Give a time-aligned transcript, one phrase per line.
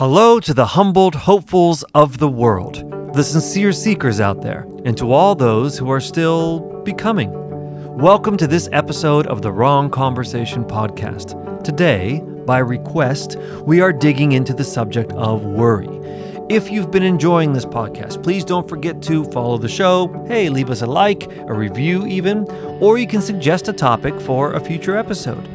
[0.00, 5.12] Hello to the humbled hopefuls of the world, the sincere seekers out there, and to
[5.12, 7.30] all those who are still becoming.
[7.98, 11.62] Welcome to this episode of the Wrong Conversation podcast.
[11.62, 13.36] Today, by request,
[13.66, 15.90] we are digging into the subject of worry.
[16.48, 20.24] If you've been enjoying this podcast, please don't forget to follow the show.
[20.26, 22.46] Hey, leave us a like, a review, even,
[22.80, 25.46] or you can suggest a topic for a future episode.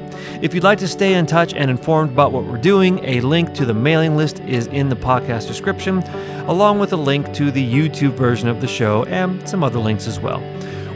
[0.41, 3.53] If you'd like to stay in touch and informed about what we're doing, a link
[3.55, 5.99] to the mailing list is in the podcast description,
[6.47, 10.07] along with a link to the YouTube version of the show and some other links
[10.07, 10.41] as well.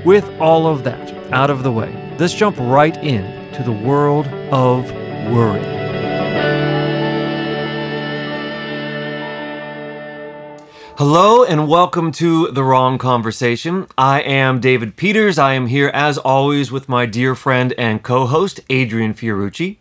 [0.05, 4.27] With all of that out of the way, let's jump right in to the world
[4.51, 4.91] of
[5.31, 5.78] worry.
[10.99, 13.87] Hello and welcome to The Wrong Conversation.
[13.97, 15.39] I am David Peters.
[15.39, 19.77] I am here as always with my dear friend and co host, Adrien Fiorucci.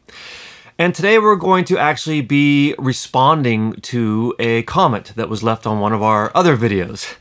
[0.78, 5.80] And today we're going to actually be responding to a comment that was left on
[5.80, 7.16] one of our other videos.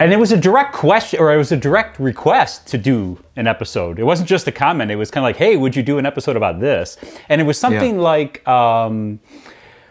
[0.00, 3.46] And it was a direct question, or it was a direct request to do an
[3.46, 3.98] episode.
[3.98, 4.90] It wasn't just a comment.
[4.90, 6.96] It was kind of like, "Hey, would you do an episode about this?"
[7.28, 8.00] And it was something Yeah.
[8.00, 9.20] like, um,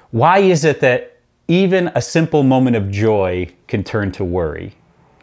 [0.09, 1.16] "Why is it that
[1.47, 4.75] even a simple moment of joy can turn to worry?"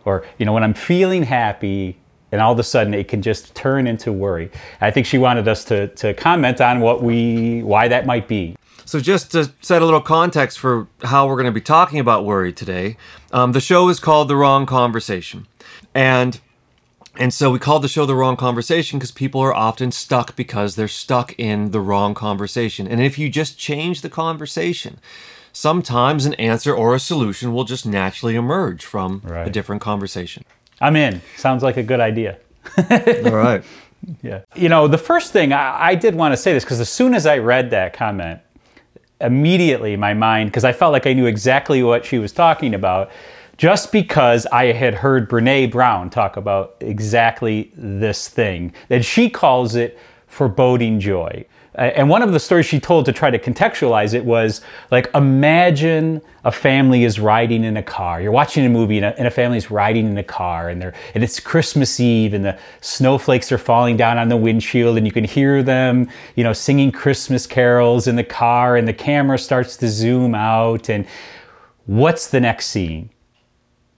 [0.05, 1.99] Or you know, when I'm feeling happy,
[2.33, 4.51] and all of a sudden it can just turn into worry.
[4.81, 8.57] I think she wanted us to to comment on what we, why that might be.
[8.87, 12.25] So, just to set a little context for how we're going to be talking about
[12.25, 12.97] worry today,
[13.33, 15.47] um, the show is called The Wrong Conversation.
[15.95, 16.41] And
[17.17, 20.75] and so we called the show The Wrong Conversation because people are often stuck because
[20.75, 22.89] they're stuck in the wrong conversation.
[22.89, 24.99] And if you just change the conversation,
[25.55, 30.45] sometimes an answer or a solution will just naturally emerge from a different conversation.
[30.81, 31.23] I'm in.
[31.37, 32.39] Sounds like a good idea.
[32.91, 33.65] All right.
[34.23, 34.43] Yeah.
[34.55, 37.15] You know, the first thing I, I did want to say this because as soon
[37.15, 38.41] as I read that comment,
[39.21, 43.11] immediately my mind, because I felt like I knew exactly what she was talking about,
[43.57, 49.77] just because I had heard Brene Brown talk about exactly this thing, that she calls
[49.77, 51.47] it foreboding joy.
[51.77, 54.61] And one of the stories she told to try to contextualize it was
[54.93, 58.21] like, imagine a family is riding in a car.
[58.21, 60.95] You're watching a movie and a, and a family's riding in a car and they're,
[61.17, 65.13] and it's Christmas Eve and the snowflakes are falling down on the windshield and you
[65.13, 69.77] can hear them, you know, singing Christmas carols in the car and the camera starts
[69.79, 71.07] to zoom out and
[71.87, 73.11] what's the next scene?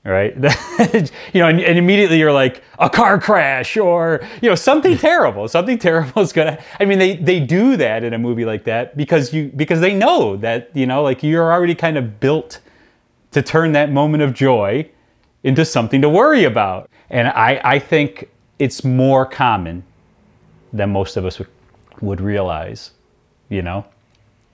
[0.06, 0.34] Right?
[1.32, 5.48] you know, and, and immediately you're like a car crash or you know something terrible.
[5.48, 6.62] Something terrible is gonna.
[6.78, 9.94] I mean, they they do that in a movie like that because you because they
[9.94, 12.60] know that you know like you're already kind of built
[13.32, 14.88] to turn that moment of joy
[15.42, 16.88] into something to worry about.
[17.10, 19.82] And I I think it's more common
[20.72, 21.48] than most of us would,
[22.00, 22.92] would realize.
[23.48, 23.86] You know,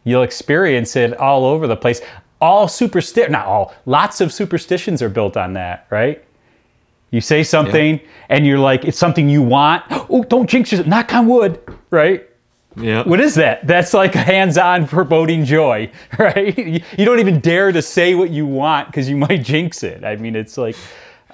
[0.05, 2.01] you'll experience it all over the place.
[2.43, 6.23] All superstition, not all, lots of superstitions are built on that, right?
[7.13, 9.85] You say something and you're like, it's something you want.
[10.11, 10.87] Oh, don't jinx it.
[10.87, 11.61] Knock on wood,
[11.91, 12.29] right?
[12.77, 13.03] Yeah.
[13.05, 13.67] What is that?
[13.67, 16.59] That's like hands on foreboding joy, right?
[16.59, 20.05] You don't even dare to say what you want because you might jinx it.
[20.05, 20.75] I mean, it's like,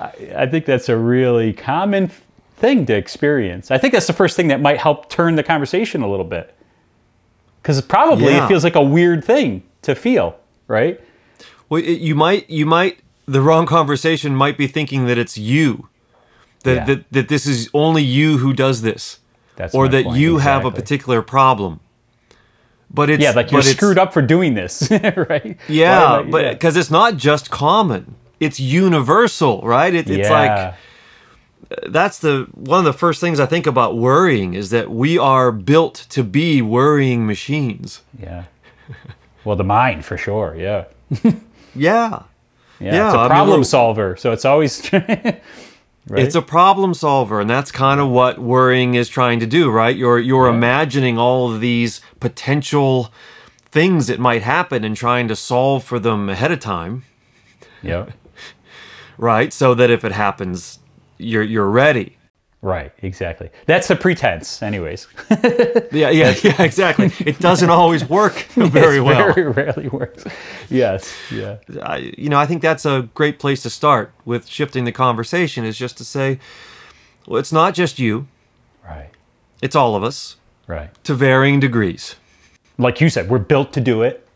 [0.00, 2.10] I, I think that's a really common
[2.56, 3.70] thing to experience.
[3.70, 6.54] I think that's the first thing that might help turn the conversation a little bit.
[7.62, 8.44] Because probably Yeah.
[8.44, 10.36] it feels like a weird thing to feel,
[10.68, 11.00] right?
[11.68, 15.88] Well, it, you might, you might, the wrong conversation might be thinking that it's you,
[16.62, 16.84] that Yeah.
[16.84, 19.18] that, that this is only you who does this,
[19.56, 21.80] That's or that point, you have a particular problem.
[22.90, 24.88] But it's Yeah, like you're screwed up for doing this,
[25.30, 25.58] right?
[25.68, 26.52] Yeah, Why- but yeah.
[26.54, 29.94] because it's not just common; it's universal, right?
[29.94, 30.40] It, it's Yeah.
[30.40, 30.74] like
[31.92, 35.52] that's the one of the first things I think about worrying is that we are
[35.52, 38.00] built to be worrying machines.
[38.18, 38.44] yeah.
[39.44, 40.54] Well, the mind for sure.
[40.56, 40.84] Yeah.
[41.74, 42.22] Yeah.
[42.80, 45.42] Yeah, Yeah, it's a I problem we're- solver, so it's always right?
[46.10, 49.94] It's a problem solver, and that's kind of what worrying is trying to do, right?
[49.96, 53.12] You're you're imagining all of these potential
[53.70, 57.04] things that might happen and trying to solve for them ahead of time,
[57.82, 58.06] yeah,
[59.18, 59.52] right?
[59.52, 60.78] So that if it happens,
[61.18, 62.16] you're you're ready.
[62.62, 63.50] Right, exactly.
[63.66, 65.06] That's the pretense, anyways.
[65.90, 67.10] Yeah, yeah, yeah, exactly.
[67.20, 69.32] It doesn't always work very It well.
[69.32, 70.24] Very rarely works.
[70.68, 74.84] Yes, yeah, I, you know, I think that's a great place to start with shifting
[74.84, 76.38] the conversation is just to say,
[77.26, 78.26] well, it's not just you,
[78.84, 79.10] right,
[79.62, 80.90] it's all of us right.
[81.04, 82.16] to varying degrees.
[82.76, 84.26] Like you said, we're built to do it.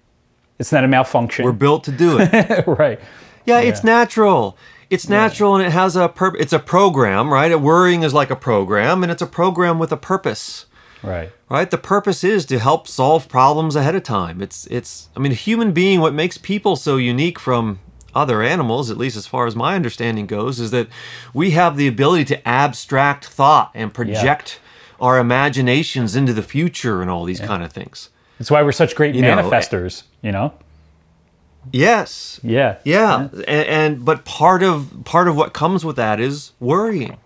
[0.58, 1.44] It's not a malfunction.
[1.44, 2.66] We're built to do it.
[2.66, 3.00] right.
[3.44, 4.56] Yeah, it's natural.
[4.92, 7.58] It's natural and it has a pur- it's a program, right?
[7.58, 10.66] Worrying is like a program and it's a program with a purpose.
[11.02, 11.32] Right.
[11.50, 15.32] right the purpose is to help solve problems ahead of time it's it's i mean
[15.32, 17.80] a human being what makes people so unique from
[18.14, 20.86] other animals at least as far as my understanding goes is that
[21.34, 24.60] we have the ability to abstract thought and project
[25.00, 28.94] our imaginations into the future and all these kind of things That's why we're such
[28.94, 30.52] great You know, manifestors, you know?
[31.70, 32.78] Yes Yeah.
[32.84, 37.18] Yeah, and, and but part of part of what comes with that is worrying,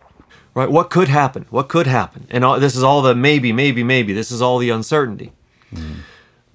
[0.54, 0.70] right?
[0.70, 1.46] What could happen?
[1.50, 2.26] What could happen?
[2.30, 4.12] And all, this is all the maybe, maybe, maybe.
[4.12, 5.32] This is all the uncertainty.
[5.72, 6.00] Mm-hmm.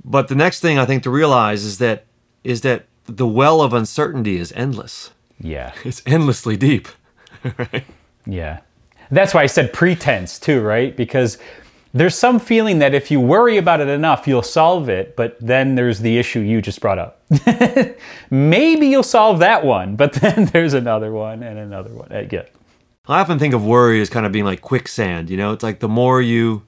[0.04, 2.06] But the next thing I think to realize is that
[2.44, 5.12] is that the well of uncertainty is endless.
[5.40, 5.74] Yeah.
[5.84, 6.88] It's endlessly deep.
[7.58, 7.86] right?
[8.26, 8.60] Yeah.
[9.10, 10.96] That's why I said pretense too, right?
[10.96, 11.38] Because
[11.94, 15.76] there's some feeling that if you worry about it enough, you'll solve it, but then
[15.76, 17.22] there's the issue you just brought up.
[18.30, 22.12] Maybe you'll solve that one, but then there's another one and another one.
[22.12, 22.44] Uh, Yeah.
[23.08, 25.30] I often think of worry as kind of being like quicksand.
[25.30, 26.64] You know, it's like the more you,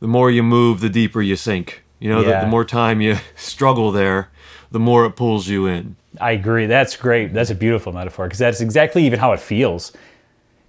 [0.00, 1.82] the more you move, the deeper you sink.
[1.98, 4.30] You know, the, the more time you struggle there,
[4.70, 5.96] the more it pulls you in.
[6.20, 6.66] I agree.
[6.66, 7.32] That's great.
[7.32, 9.92] That's a beautiful metaphor because that's exactly even how it feels.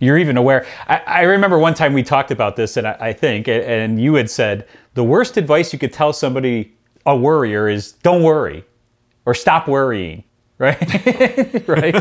[0.04, 0.66] You're even aware.
[0.88, 4.16] I, I remember one time we talked about this, and I, I think, and you
[4.16, 6.74] had said the worst advice you could tell somebody,
[7.06, 8.64] a worrier, is don't worry
[9.26, 10.24] or stop worrying.
[10.60, 11.94] Right, right,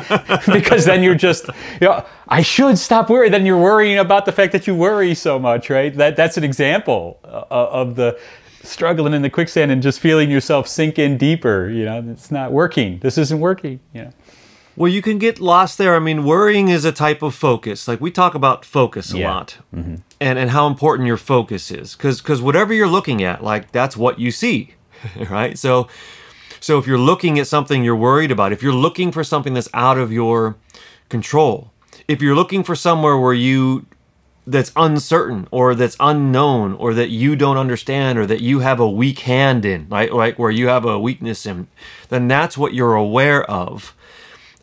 [0.47, 1.49] because then you're just,
[1.81, 3.33] you know, I should stop worrying.
[3.33, 5.93] Then you're worrying about the fact that you worry so much, right?
[5.97, 8.21] That that's an example uh, of the
[8.63, 11.71] struggling in the quicksand and just feeling yourself sink in deeper.
[11.71, 12.99] You know, it's not working.
[13.01, 13.81] This isn't working.
[13.95, 14.13] You know.
[14.77, 15.95] Well, you can get lost there.
[15.95, 17.87] I mean, worrying is a type of focus.
[17.87, 19.35] Like we talk about focus a Yeah.
[19.35, 19.97] lot, mm-hmm.
[20.21, 23.97] and and how important your focus is, because because whatever you're looking at, like that's
[23.97, 24.75] what you see,
[25.31, 25.59] right?
[25.59, 25.89] So,
[26.61, 29.69] so if you're looking at something you're worried about, if you're looking for something that's
[29.75, 30.57] out of your
[31.11, 31.71] control,
[32.09, 33.85] if you're looking for somewhere where you
[34.45, 38.91] that's uncertain or that's unknown or that you don't understand or that you have a
[38.91, 40.13] weak hand in, right?
[40.13, 41.69] Like where you have a weakness in,
[42.09, 43.95] then that's what you're aware of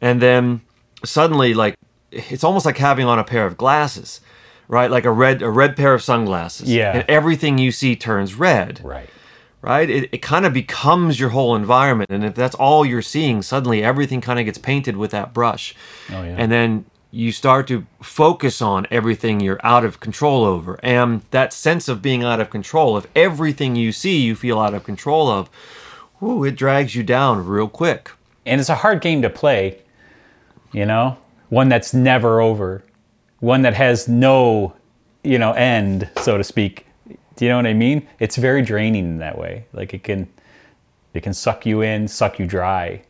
[0.02, 0.62] and then
[1.04, 1.76] suddenly like
[2.12, 4.22] it's almost like having on a pair of glasses
[4.70, 4.90] right?
[4.90, 6.72] Like a red a red pair of sunglasses.
[6.72, 6.94] Yeah.
[6.96, 8.80] and everything you see turns red.
[8.82, 9.10] Right.
[9.62, 9.90] right?
[9.90, 12.10] It, it kind of becomes your whole environment.
[12.12, 15.76] And if that's all you're seeing suddenly everything kind of gets painted with that brush.
[16.10, 16.36] Oh, yeah.
[16.38, 20.80] and then you start to focus on everything you're out of control over.
[20.84, 24.76] And that sense of being out of control if everything you see you feel out
[24.76, 25.50] of control of
[26.20, 28.12] whoo, it drags you down real quick.
[28.46, 29.82] And it's a hard game to play
[30.72, 31.18] you know?
[31.50, 32.84] One that's never over.
[33.40, 34.74] One that has no
[35.24, 36.86] you know end so to speak.
[37.36, 38.08] Do you know what i mean?
[38.20, 39.66] It's very draining in that way.
[39.74, 40.28] Like it can
[41.14, 43.02] it can suck you in suck you dry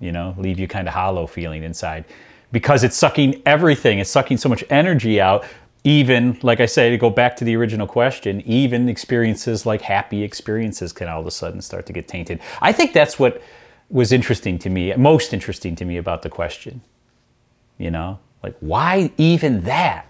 [0.00, 2.04] you know leave you kind of hollow feeling inside.
[2.52, 5.44] Because it's sucking everything it's sucking so much energy out
[5.86, 10.22] even like i say to go back to the original question even experiences like happy
[10.22, 12.40] experiences can all of a sudden start to get tainted.
[12.62, 13.42] I think that's what
[13.94, 16.82] was interesting to me most interesting to me about the question
[17.78, 18.18] you know?
[18.42, 20.06] Like why even that?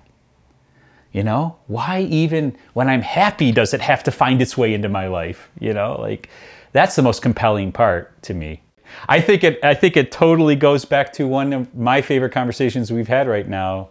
[1.12, 1.56] You know?
[1.66, 5.50] Why even when i'm happy does it have to find its way into my life?
[5.58, 6.00] You know?
[6.00, 6.28] Like
[6.72, 8.62] that's the most compelling part to me.
[9.08, 12.92] I think it i think it totally goes back to one of my favorite conversations
[12.92, 13.88] we've had right now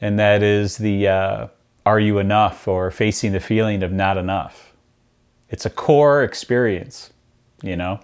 [0.00, 1.46] and that is the uh,
[1.84, 4.72] are you enough or facing the feeling of not enough.
[5.50, 7.12] It's a core experience
[7.62, 8.00] you know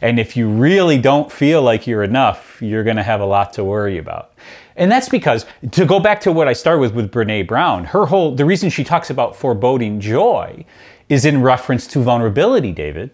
[0.00, 3.52] and if you really don't feel like you're enough, you're going to have a lot
[3.54, 4.32] to worry about.
[4.76, 8.06] And that's because, to go back to what I started with with Brene Brown, her
[8.06, 10.64] whole, the reason she talks about foreboding joy
[11.08, 13.10] is in reference to vulnerability, David.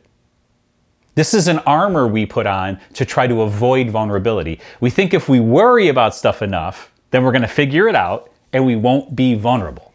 [1.16, 4.60] This is an armor we put on to try to avoid vulnerability.
[4.80, 8.30] We think if we worry about stuff enough, then we're going to figure it out
[8.52, 9.92] and we won't be vulnerable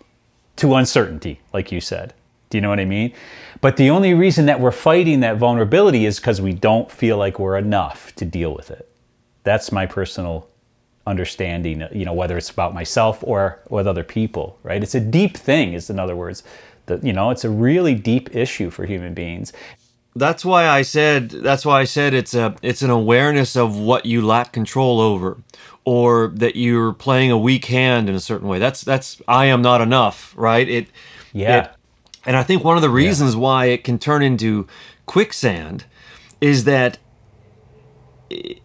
[0.57, 2.13] to uncertainty, like you said.
[2.49, 3.13] Do you know what I mean?
[3.61, 7.37] But the only reason that we're fighting that vulnerability is because we don't feel like
[7.39, 8.89] we're enough to deal with it.
[9.43, 10.47] That's my personal
[11.05, 14.81] understanding, uh, you know, whether it's about myself or with other people, right?
[14.81, 16.43] It's a deep thing, is in other words.
[16.87, 19.53] That you know, it's a really deep issue for human beings.
[20.15, 24.05] That's why I said that's why I said it's a it's an awareness of what
[24.05, 25.37] you lack control over
[25.85, 28.59] or that you're playing a weak hand in a certain way.
[28.59, 30.67] That's that's I am not enough, right?
[30.67, 30.87] It
[31.33, 31.59] Yeah.
[31.59, 31.71] it-
[32.25, 34.67] and I think one of the reasons why it can turn into
[35.05, 35.85] quicksand
[36.39, 36.97] is that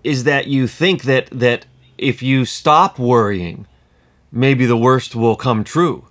[0.04, 1.66] is that you think that that
[1.98, 3.66] if you stop worrying,
[4.30, 6.06] maybe the worst will come true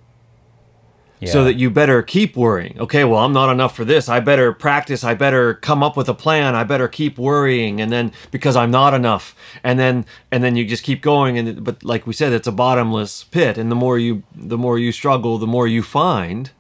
[1.23, 2.77] so that you better keep worrying.
[2.79, 4.09] Okay, well, I'm not enough for this.
[4.09, 5.03] I better practice.
[5.03, 6.55] I better come up with a plan.
[6.55, 10.65] I better keep worrying, and then because I'm not enough, and then and then you
[10.65, 11.37] just keep going.
[11.37, 13.57] And but like we said, it's a bottomless pit.
[13.57, 16.51] And the more you the more you struggle, the more you find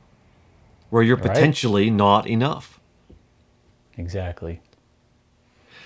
[0.89, 1.27] where you're Right.
[1.33, 2.79] potentially not enough.
[3.97, 4.61] Exactly.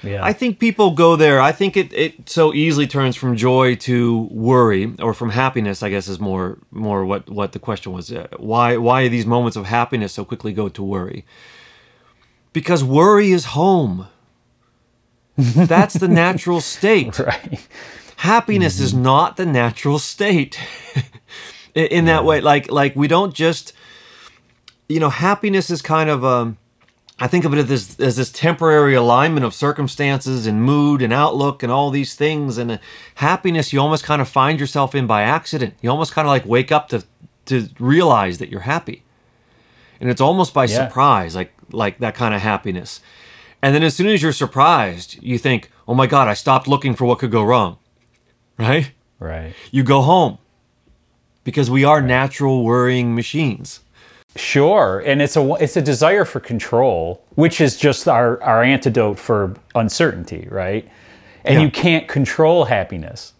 [0.01, 0.24] Yeah.
[0.24, 1.41] I think people go there.
[1.41, 5.84] I think it, it so easily turns from joy to worry, or from happiness.
[5.84, 8.10] I guess is more more what what the question was.
[8.12, 11.25] Uh, Why why these moments of happiness so quickly go to worry?
[12.53, 14.08] Because worry is home.
[15.38, 17.20] That's the natural state.
[17.20, 17.68] right.
[18.18, 20.58] Happiness is not the natural state.
[21.75, 23.74] in, in that way, like like we don't just,
[24.89, 26.58] you know, happiness is kind of um.
[27.22, 31.12] I think of it as this, as this temporary alignment of circumstances and mood and
[31.12, 32.58] outlook and all these things.
[32.58, 32.77] And uh,
[33.15, 35.74] happiness, you almost kind of find yourself in by accident.
[35.81, 37.03] You almost kind of like wake up to
[37.48, 39.03] to realize that you're happy,
[40.00, 40.88] and it's almost by Yeah.
[40.88, 43.01] surprise, like like that kind of happiness.
[43.62, 46.96] And then as soon as you're surprised, you think, "Oh my God, I stopped looking
[46.96, 47.77] for what could go wrong."
[48.58, 48.91] Right?
[49.19, 49.53] Right.
[49.72, 50.38] You go home
[51.43, 53.81] because we are natural worrying machines.
[54.36, 59.18] Sure, and it's a it's a desire for control, which is just our our antidote
[59.18, 60.88] for uncertainty, right?
[61.44, 61.62] And Yeah.
[61.62, 63.34] you can't control happiness.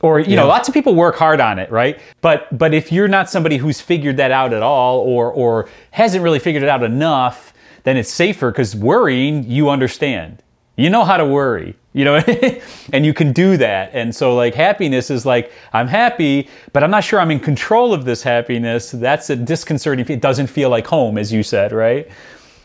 [0.00, 1.98] Or you know, lots of people work hard on it, right?
[2.20, 6.22] But but if you're not somebody who's figured that out at all or or hasn't
[6.24, 7.52] really figured it out enough,
[7.84, 10.42] then it's safer cuz worrying you understand.
[10.76, 12.16] You know how to worry, you know,
[12.92, 13.90] and you can do that.
[13.92, 17.92] And so like happiness is like I'm happy, but I'm not sure I'm in control
[17.92, 18.92] of this happiness.
[18.92, 20.06] That's a disconcerting.
[20.08, 22.08] It doesn't feel like home as you said, right?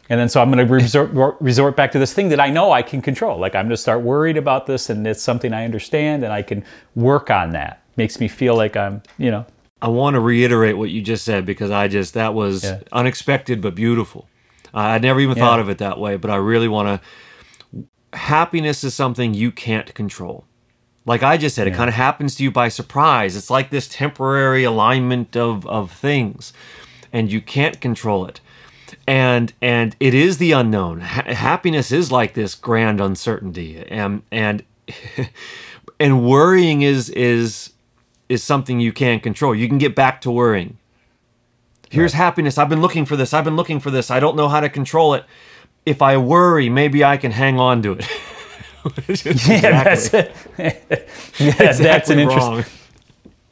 [0.10, 1.12] And then so I'm going to resort,
[1.42, 3.40] resort back to this thing that I know I can control.
[3.40, 6.44] Like I'm going to start worried about this and it's something I understand and I
[6.44, 6.64] can
[6.96, 7.82] work on that.
[7.98, 9.46] Makes me feel like I'm, you know,
[9.82, 12.80] I want to reiterate what you just said because I just that was Yeah.
[12.92, 14.28] unexpected but beautiful.
[14.76, 15.44] I never even Yeah.
[15.44, 17.08] thought of it that way, but I really want to.
[18.14, 20.46] Happiness is something you can't control.
[21.06, 23.36] Like I just said, it kind of happens to you by surprise.
[23.36, 26.54] It's like this temporary alignment of of things,
[27.12, 28.40] and you can't control it.
[29.06, 31.02] And and it is the unknown.
[31.02, 34.64] Ha- happiness is like this grand uncertainty, and and
[36.00, 37.74] and worrying is is
[38.30, 39.54] is something you can't control.
[39.54, 40.78] You can get back to worrying.
[41.90, 42.58] Here's happiness.
[42.58, 43.34] I've been looking for this.
[43.34, 44.10] I've been looking for this.
[44.10, 45.26] I don't know how to control it.
[45.86, 48.08] If I worry, maybe I can hang on to it.
[49.48, 50.32] yeah, that's it.
[50.58, 52.66] yeah, that's Exactly an interesting.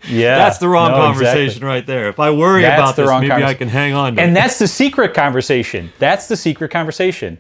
[0.10, 1.68] Yeah, That's the wrong no, conversation exactly.
[1.68, 2.10] right there.
[2.10, 4.32] If I worry That's about the this, wrong maybe I can hang on to And
[4.32, 4.34] it.
[4.34, 5.94] that's the secret conversation.
[6.00, 7.38] That's the secret conversation.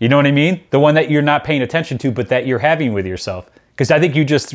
[0.00, 0.60] You know what I mean?
[0.70, 3.48] The one that you're not paying attention to, but that you're having with yourself.
[3.72, 4.54] Because I think you just,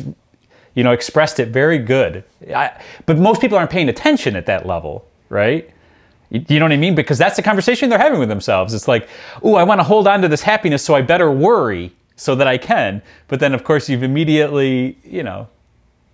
[0.74, 2.24] you know, expressed it very good.
[2.54, 5.70] I, but most people aren't paying attention at that level, right?
[6.30, 6.94] You, you know what I mean?
[6.94, 8.74] Because that's the conversation they're having with themselves.
[8.74, 9.08] It's like,
[9.42, 12.46] oh, I want to hold on to this happiness, so I better worry so that
[12.48, 13.02] I can.
[13.28, 15.48] But then, of course, you've immediately, you know,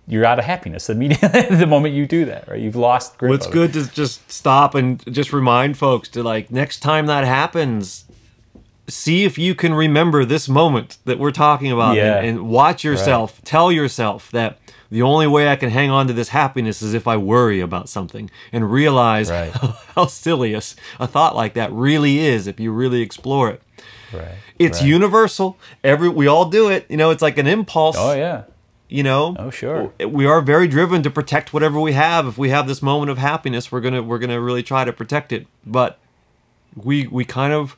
[0.07, 2.59] you're out of happiness immediately the moment you do that, right?
[2.59, 3.29] You've lost grip.
[3.29, 3.53] Well, it's it.
[3.53, 8.05] good to just stop and just remind folks to like next time that happens,
[8.87, 12.17] see if you can remember this moment that we're talking about Yeah.
[12.17, 13.41] and, and watch yourself.
[13.45, 14.57] Tell yourself that
[14.93, 17.89] the only way I can hang on to this happiness is if I worry about
[17.89, 19.51] something and realize Right.
[19.95, 23.63] how, silly a thought like that really is if you really explore it.
[24.13, 24.35] Right.
[24.59, 24.87] It's right.
[24.87, 25.57] universal.
[25.83, 26.85] Every we all do it.
[26.89, 27.95] You know, it's like an impulse.
[27.97, 28.43] Oh yeah.
[28.87, 29.35] You know.
[29.39, 29.91] Oh, sure.
[30.07, 32.27] We are very driven to protect whatever we have.
[32.27, 35.31] If we have this moment of happiness, we're gonna we're gonna really try to protect
[35.31, 35.47] it.
[35.65, 35.97] But
[36.75, 37.75] we we kind of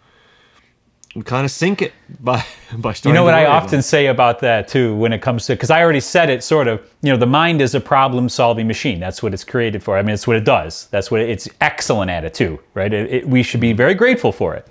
[1.16, 2.44] we kind of sink it by
[2.78, 3.14] by You starting.
[3.14, 5.82] know to what I often say about that too when it comes to because I
[5.82, 9.00] already said it sort of you know the mind is a problem solving machine.
[9.00, 9.98] That's what it's created for.
[9.98, 10.88] I mean it's what it does.
[10.92, 12.94] That's what it, it's excellent at it too right?
[12.94, 14.68] It, it, we should be very grateful for it.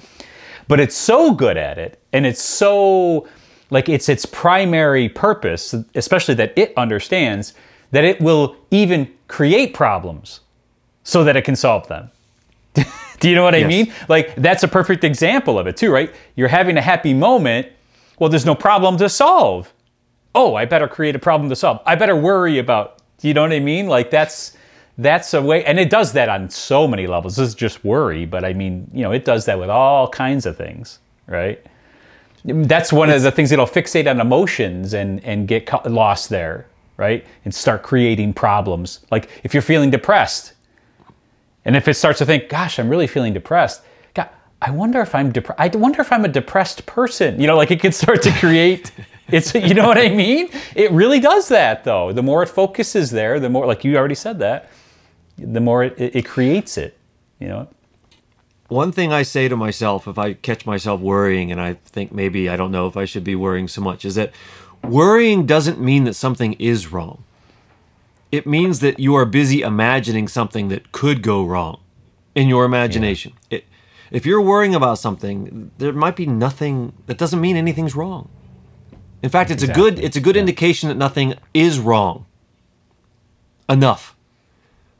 [0.69, 3.27] But it's so good at it and it's so
[3.71, 7.55] like it's its primary purpose especially that it understands
[7.91, 10.41] that it will even create problems
[11.05, 12.11] so that it can solve them
[13.21, 13.69] do you know what I Yes.
[13.69, 13.93] mean?
[14.09, 16.13] Like that's a perfect example of it too, right?
[16.37, 17.69] You're having a happy moment.
[18.19, 19.73] Well, there's no problem to solve.
[20.35, 21.81] Oh, I better create a problem to solve.
[21.87, 22.99] I better worry about.
[23.19, 23.87] Do you know what I mean?
[23.87, 24.57] Like that's
[24.99, 27.37] that's a way, and it does that on so many levels.
[27.37, 30.47] This is just worry, but I mean, you know, it does that with all kinds
[30.47, 31.61] of things, right?
[32.45, 36.67] That's one of the things that'll fixate on emotions and and get lost there,
[36.97, 37.25] right?
[37.45, 39.01] And start creating problems.
[39.11, 40.54] Like if you're feeling depressed,
[41.65, 44.29] and if it starts to think, gosh, I'm really feeling depressed, God,
[44.61, 45.61] I wonder if I'm depressed.
[45.61, 47.41] I wonder if I'm a depressed person.
[47.41, 48.93] You know, like it can start to create.
[49.29, 50.51] it's you know what I mean.
[50.75, 52.13] It really does that though.
[52.13, 54.71] The more it focuses there, the more like you already said that,
[55.39, 56.97] the more it, it, it creates it.
[57.39, 57.69] You know.
[58.69, 62.49] One thing I say to myself if I catch myself worrying and I think maybe
[62.49, 64.33] I don't know if I should be worrying so much is that
[64.83, 67.25] worrying doesn't mean that something is wrong.
[68.35, 71.79] It means that you are busy imagining something that could go wrong.
[72.35, 73.33] in your imagination.
[73.49, 73.65] It,
[74.11, 78.29] if you're worrying about something, there might be nothing that doesn't mean anything's wrong.
[79.23, 82.27] In fact, it's a good it's a good indication that nothing is wrong.
[83.69, 84.17] Enough.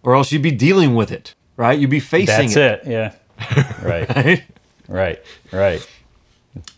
[0.05, 1.77] Or else you'd be dealing with it, right?
[1.77, 2.91] You'd be facing That's it.
[2.97, 3.13] Yeah.
[3.83, 4.09] Right.
[4.17, 4.45] Right?
[4.89, 5.19] right.
[5.53, 5.89] Right.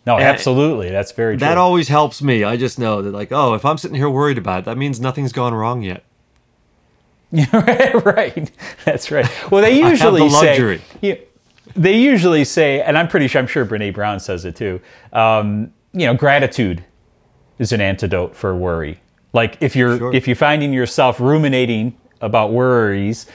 [0.06, 0.88] No, absolutely.
[0.90, 1.46] That's very true.
[1.46, 2.44] That always helps me.
[2.44, 4.98] I just know that like, oh, if I'm sitting here worried about it, that means
[5.00, 6.02] nothing's gone wrong yet.
[7.52, 8.50] right.
[8.84, 9.28] That's right.
[9.50, 10.80] Well, they usually the say.
[11.00, 11.14] Yeah,
[11.74, 14.80] they usually say, and I'm pretty sure, I'm sure Brene Brown says it too.
[15.12, 16.84] Um, you know, gratitude
[17.58, 19.00] is an antidote for worry.
[19.32, 20.14] Like if you're Sure.
[20.14, 23.26] if you're finding yourself ruminating about worries,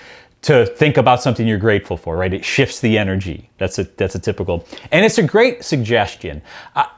[0.43, 2.15] to think about something you're grateful for.
[2.17, 2.33] Right.
[2.33, 3.49] It shifts the energy.
[3.57, 6.41] That's a that's a typical, and it's a great suggestion.
[6.75, 6.89] I,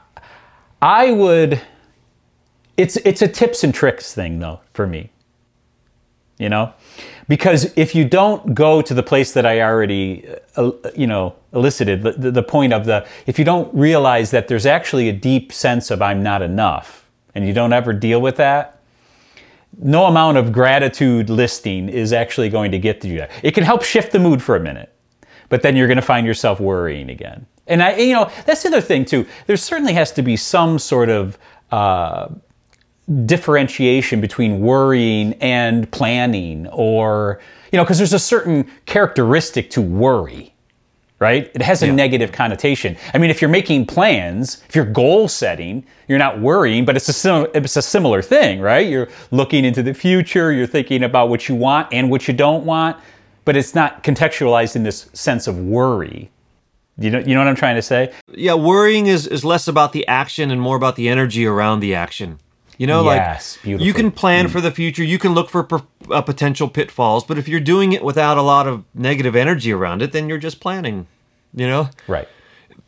[0.80, 1.60] I would.
[2.76, 5.10] It's it's a tips and tricks thing though for me
[6.38, 6.72] you know
[7.28, 10.26] because if you don't go to the place that i already
[10.56, 14.66] uh, you know elicited the, the, point of the if you don't realize that there's
[14.66, 18.80] actually a deep sense of i'm not enough and you don't ever deal with that
[19.78, 23.18] no amount of gratitude listing is actually going to get to you.
[23.18, 24.94] There it can help shift the mood for a minute
[25.48, 27.46] but then you're going to find yourself worrying again.
[27.66, 29.26] And i you know that's the other thing too.
[29.46, 31.38] There certainly has to be some sort of
[31.70, 32.28] uh,
[33.26, 37.38] differentiation between worrying and planning or
[37.70, 40.50] you know because there's a certain characteristic to worry
[41.20, 41.50] right?
[41.54, 42.96] It has a negative connotation.
[43.14, 47.08] I mean if you're making plans if you're goal setting you're not worrying but it's
[47.08, 48.88] a sim- it's a similar thing right?
[48.88, 52.64] You're looking into the future you're thinking about what you want and what you don't
[52.64, 52.96] want
[53.44, 56.30] but it's not contextualized in this sense of worry.
[56.96, 58.12] You know you know what i'm trying to say?
[58.32, 61.94] Yeah, worrying is, is less about the action and more about the energy around the
[61.94, 62.38] action.
[62.78, 63.86] You know, Yes, like beautifully.
[63.86, 67.38] you can plan for the future, you can look for per, uh, potential pitfalls, but
[67.38, 70.58] if you're doing it without a lot of negative energy around it, then you're just
[70.60, 71.06] planning.
[71.54, 72.26] You know, right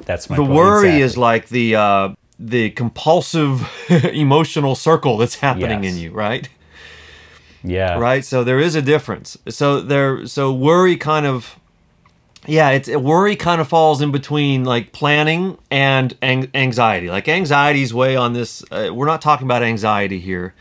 [0.04, 0.54] that's my the point.
[0.54, 1.02] worry Exactly.
[1.02, 3.70] is like the uh, the compulsive
[4.12, 5.94] emotional circle that's happening Yes.
[5.94, 6.48] in you, right?
[7.64, 11.58] yeah right so there is a difference so there so worry kind of
[12.46, 17.92] yeah it's worry kind of falls in between like planning and ang- anxiety like anxiety's
[17.92, 20.54] way on this uh, we're not talking about anxiety here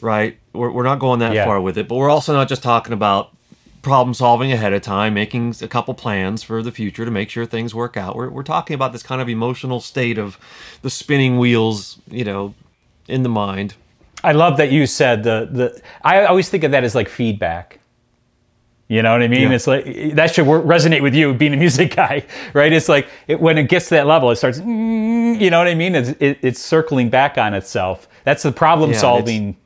[0.00, 1.44] right we're, we're not going that Yeah.
[1.44, 3.30] far with it but we're also not just talking about
[3.82, 7.44] problem solving ahead of time making a couple plans for the future to make sure
[7.46, 10.38] things work out we're, we're talking about this kind of emotional state of
[10.82, 12.54] the spinning wheels you know
[13.08, 13.74] in the mind
[14.24, 15.82] I love that you said the the.
[16.04, 17.80] I always think of that as like feedback.
[18.92, 19.48] You know what I mean?
[19.48, 19.54] Yeah.
[19.54, 22.70] It's like that should resonate with you, being a music guy, right?
[22.70, 24.60] It's like it, when it gets to that level, it starts.
[24.60, 25.94] "Mm," You know what I mean?
[25.94, 28.06] It's, it, it's circling back on itself.
[28.24, 29.56] That's the problem yeah, solving,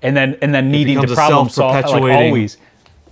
[0.00, 2.56] and then and then needing to problem solve like always.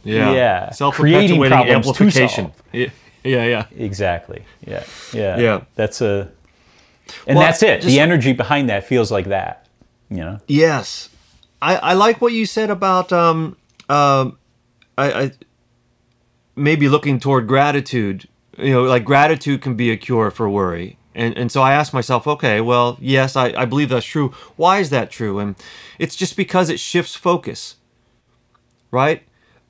[0.02, 0.32] Yeah.
[0.32, 0.70] Yeah.
[0.70, 2.52] Self-perpetuating Creating problems to amplification.
[2.72, 2.88] Yeah.
[3.22, 3.44] Yeah.
[3.44, 3.66] Yeah.
[3.76, 4.46] Exactly.
[4.66, 4.84] Yeah.
[5.12, 5.38] Yeah.
[5.38, 5.64] Yeah.
[5.74, 6.30] That's a.
[7.26, 7.82] And Well, that's it.
[7.82, 9.66] just- the energy behind that feels like that.
[10.08, 10.38] You know.
[10.48, 11.10] Yes.
[11.60, 13.58] I, I like what you said about um
[13.90, 14.38] um
[14.96, 15.32] I, I
[16.56, 18.28] maybe looking toward gratitude.
[18.56, 20.98] You know, like gratitude can be a cure for worry.
[21.14, 24.32] And and so I asked myself, okay, well, yes, I, I believe that's true.
[24.56, 25.38] Why is that true?
[25.38, 25.56] And
[25.98, 27.76] it's just because it shifts focus.
[28.90, 29.22] Right?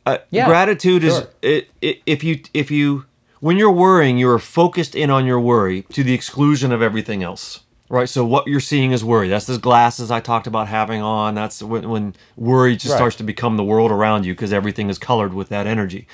[0.06, 3.06] Uh, Yeah, gratitude is it, it, if you if you
[3.40, 7.63] when you're worrying, you're focused in on your worry to the exclusion of everything else.
[7.94, 8.08] Right.
[8.08, 9.28] So what you're seeing is worry.
[9.28, 11.34] That's those glasses I talked about having on.
[11.36, 12.96] That's when, when worry just Right.
[12.98, 16.08] starts to become the world around you because everything is colored with that energy.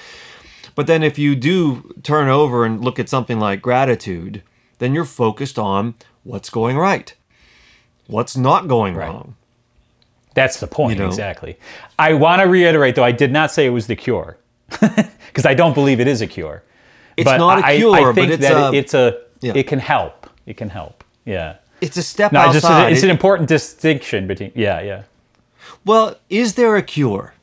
[0.75, 4.43] But then if you do turn over and look at something like gratitude,
[4.79, 7.15] then you're focused on what's going right,
[8.07, 9.09] what's not going Right.
[9.09, 9.37] wrong.
[10.35, 11.09] That's the point, You know?
[11.09, 11.59] exactly.
[11.99, 14.37] I want to reiterate, though, I did not say it was the cure,
[14.71, 16.63] because I don't believe it is a cure.
[17.17, 19.17] It's but not a cure, I, but think it's that a- it- it's a.
[19.41, 19.53] Yeah.
[19.57, 20.29] It can help.
[20.47, 21.03] It can help.
[21.25, 21.55] Yeah.
[21.81, 22.93] It's a step No, just outside.
[22.93, 24.53] it's an important distinction between.
[24.55, 25.03] Yeah, yeah,
[25.85, 27.35] well, is there a cure?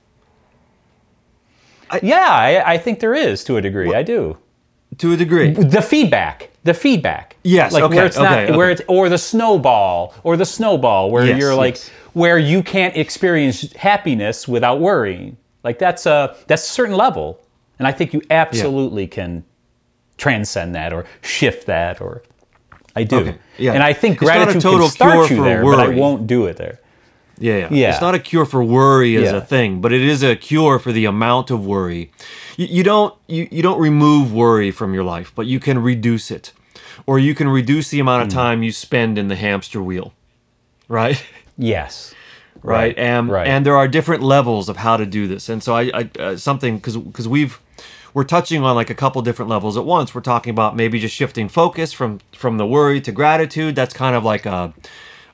[2.03, 2.27] yeah.
[2.29, 3.93] I, I think there is to a degree.
[3.93, 4.37] I do.
[4.99, 5.51] To a degree.
[5.51, 6.49] The feedback.
[6.63, 7.35] The feedback.
[7.43, 11.11] Yes, Like okay, where it's not okay, where it's or the snowball or the snowball
[11.11, 11.89] where Yes, you're like yes.
[12.13, 15.37] where you can't experience happiness without worrying.
[15.63, 17.39] Like that's a that's a certain level,
[17.79, 19.43] and I think you absolutely can
[20.17, 22.23] transcend that or shift that or
[22.99, 23.17] I do.
[23.17, 23.73] Okay, yeah.
[23.75, 25.79] And I think It's not a gratitude total can start cure you for there, but
[25.79, 26.77] I won't do it there.
[27.39, 27.67] Yeah, yeah.
[27.71, 27.89] Yeah.
[27.91, 29.37] It's not a cure for worry as Yeah.
[29.37, 32.11] a thing, but it is a cure for the amount of worry.
[32.57, 36.31] You, you don't you, you don't remove worry from your life, but you can reduce
[36.31, 36.51] it.
[37.05, 38.07] Or you can reduce the Hmm.
[38.07, 40.13] amount of time you spend in the hamster wheel.
[40.89, 41.23] Right?
[41.57, 42.13] Yes.
[42.63, 42.97] right?
[42.97, 43.47] And right.
[43.47, 45.49] and there are different levels of how to do this.
[45.49, 47.59] And so I, I uh, something because because we've
[48.17, 50.15] we're touching on like a couple different levels at once.
[50.15, 53.75] We're talking about maybe just shifting focus from from the worry to gratitude.
[53.75, 54.73] That's kind of like a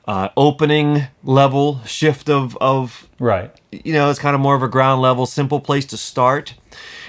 [0.06, 3.50] uh, opening level shift of of Right.
[3.72, 6.52] you know, it's kind of more of a ground level, simple place to start.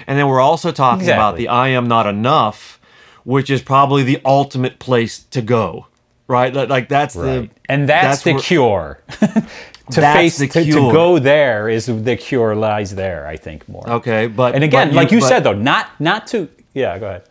[0.06, 2.80] And then we're also talking about the I am not enough,
[3.24, 5.88] which is probably the ultimate place to go.
[6.26, 6.54] Right?
[6.54, 7.50] Like, that's the Right.
[7.68, 9.00] And that's, the where- cure.
[9.92, 13.68] to That's face the to, to go there is the cure lies there, I think
[13.68, 13.88] more.
[13.88, 17.06] Okay, but And again, but like you but- said though, not not to yeah, go
[17.06, 17.22] ahead.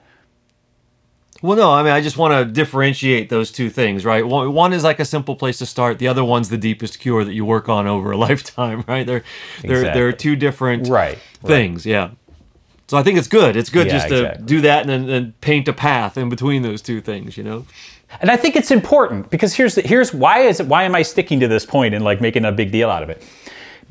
[1.42, 4.26] Well, no, I mean, I just want to differentiate those two things, right?
[4.26, 6.00] One, one is like a simple place to start.
[6.00, 9.06] The other one's the deepest cure that you work on over a lifetime, right?
[9.06, 9.24] They're
[9.62, 11.20] they're they're two different Right, right.
[11.44, 12.12] things, yeah.
[12.88, 13.56] So I think it's good.
[13.56, 14.46] It's good Yeah, just to exactly.
[14.46, 17.66] do that and then and paint a path in between those two things, you know.
[18.22, 21.02] And I think it's important because here's the, here's why is it, why am I
[21.02, 23.24] sticking to this point and like making a big deal out of it?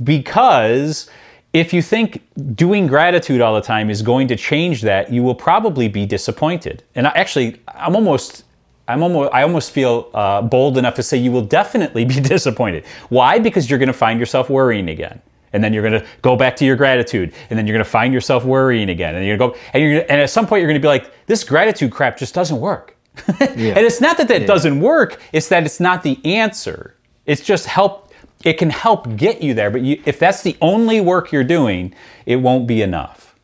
[0.03, 1.11] Because
[1.53, 2.23] if you think
[2.57, 6.83] doing gratitude all the time is going to change that, you will probably be disappointed.
[6.97, 8.45] And I, actually, I'm almost
[8.87, 12.85] I'm almost I almost feel uh, bold enough to say you will definitely be disappointed.
[13.09, 13.39] Why?
[13.39, 15.23] Because you're going to find yourself worrying again.
[15.53, 17.91] And then you're going to go back to your gratitude, and then you're going to
[17.91, 20.69] find yourself worrying again, and you're to go, and you're, and at some point you're
[20.69, 22.97] going to be like, this gratitude crap just doesn't work.
[23.39, 26.95] And it's not that that doesn't work, it's that it's not the answer.
[27.27, 28.13] It's just help
[28.45, 31.95] it can help get you there, but you, if that's the only work you're doing,
[32.27, 33.35] it won't be enough.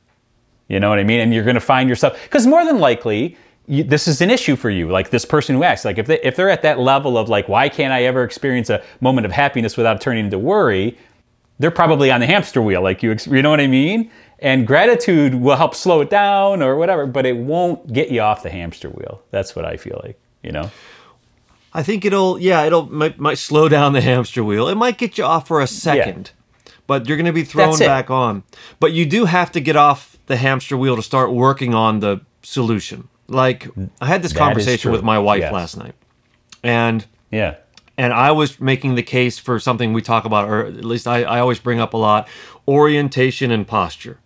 [0.69, 1.21] You know what I mean?
[1.21, 4.57] And you're going to find yourself cuz more than likely you, this is an issue
[4.57, 4.91] for you.
[4.91, 7.49] Like this person who asks, like if they if they're at that level of like
[7.49, 10.99] why can't I ever experience a moment of happiness without turning into worry,
[11.61, 14.11] they're probably on the hamster wheel like you you know what I mean?
[14.43, 18.43] And gratitude will help slow it down or whatever, but it won't get you off
[18.43, 19.21] the hamster wheel.
[19.31, 20.71] That's what I feel like, you know.
[21.75, 24.67] I think it'll, yeah, it'll might, might slow down the hamster wheel.
[24.69, 26.31] It might get you off for a second,
[26.87, 28.43] but you're going to be thrown back on.
[28.81, 32.23] But you do have to get off the hamster wheel to start working on the
[32.43, 33.09] solution.
[33.29, 33.69] Like
[34.01, 35.53] I had this That conversation with my wife Yes.
[35.53, 35.95] last night,
[36.65, 37.57] and Yeah.
[37.97, 41.23] and I was making the case for something we talk about, or at least I,
[41.23, 42.27] I always bring up a lot:
[42.67, 44.19] orientation and posture.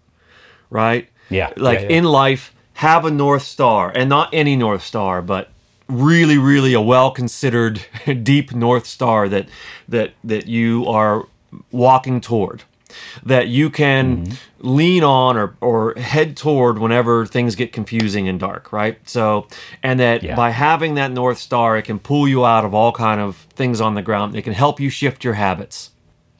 [0.70, 1.08] Right?
[1.30, 1.96] Yeah, Like yeah, yeah.
[1.98, 5.50] in life, have a north star, and not any north star, but
[5.88, 7.80] really, really a well-considered
[8.22, 9.48] deep north star that
[9.88, 11.26] that that you are
[11.70, 12.62] walking toward.
[13.24, 14.34] That you can Mm-hmm.
[14.68, 18.96] lean on or, or head toward whenever things get confusing and dark, right?
[19.08, 19.48] So,
[19.82, 20.36] and that Yeah.
[20.36, 23.80] by having that north star, it can pull you out of all kind of things
[23.80, 24.36] on the ground.
[24.36, 25.90] It can help you shift your habits,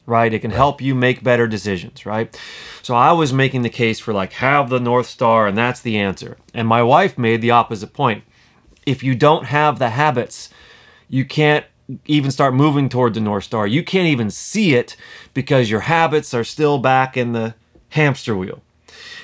[0.05, 0.33] right?
[0.33, 2.39] It can help you make better decisions, right?
[2.81, 5.97] So I was making the case for like have the north star and that's the
[5.97, 6.37] answer.
[6.53, 8.23] And my wife made the opposite point.
[8.85, 10.49] If you don't have the habits,
[11.09, 11.65] you can't
[12.05, 13.67] even start moving toward the north star.
[13.67, 14.95] You can't even see it
[15.33, 17.55] because your habits are still back in the
[17.89, 18.61] hamster wheel.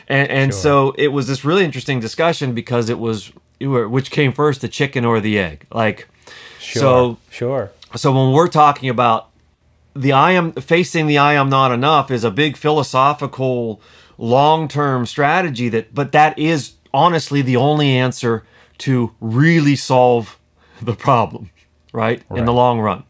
[0.08, 4.62] And and so it was this really interesting discussion because it was which came first,
[4.62, 5.65] the chicken or the egg?
[5.72, 6.08] Like
[6.60, 6.82] Sure.
[6.82, 7.72] so sure.
[7.96, 9.31] so when we're talking about
[9.95, 13.82] the I am facing the I am not enough is a big philosophical
[14.17, 18.45] long-term strategy that but that is honestly the only answer
[18.80, 20.39] to really solve
[20.82, 21.49] the problem,
[21.93, 22.23] right?
[22.32, 23.04] In the long run.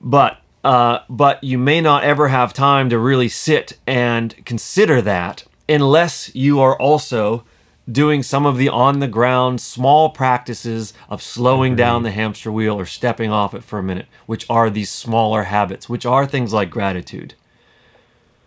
[0.00, 5.44] But uh, but you may not ever have time to really sit and consider that
[5.68, 7.44] unless you are also
[7.90, 12.78] doing some of the on the ground small practices of slowing down the hamster wheel
[12.78, 16.52] or stepping off it for a minute, which are these smaller habits, which are things
[16.52, 17.34] like gratitude.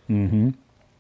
[0.09, 0.49] Mm-hmm.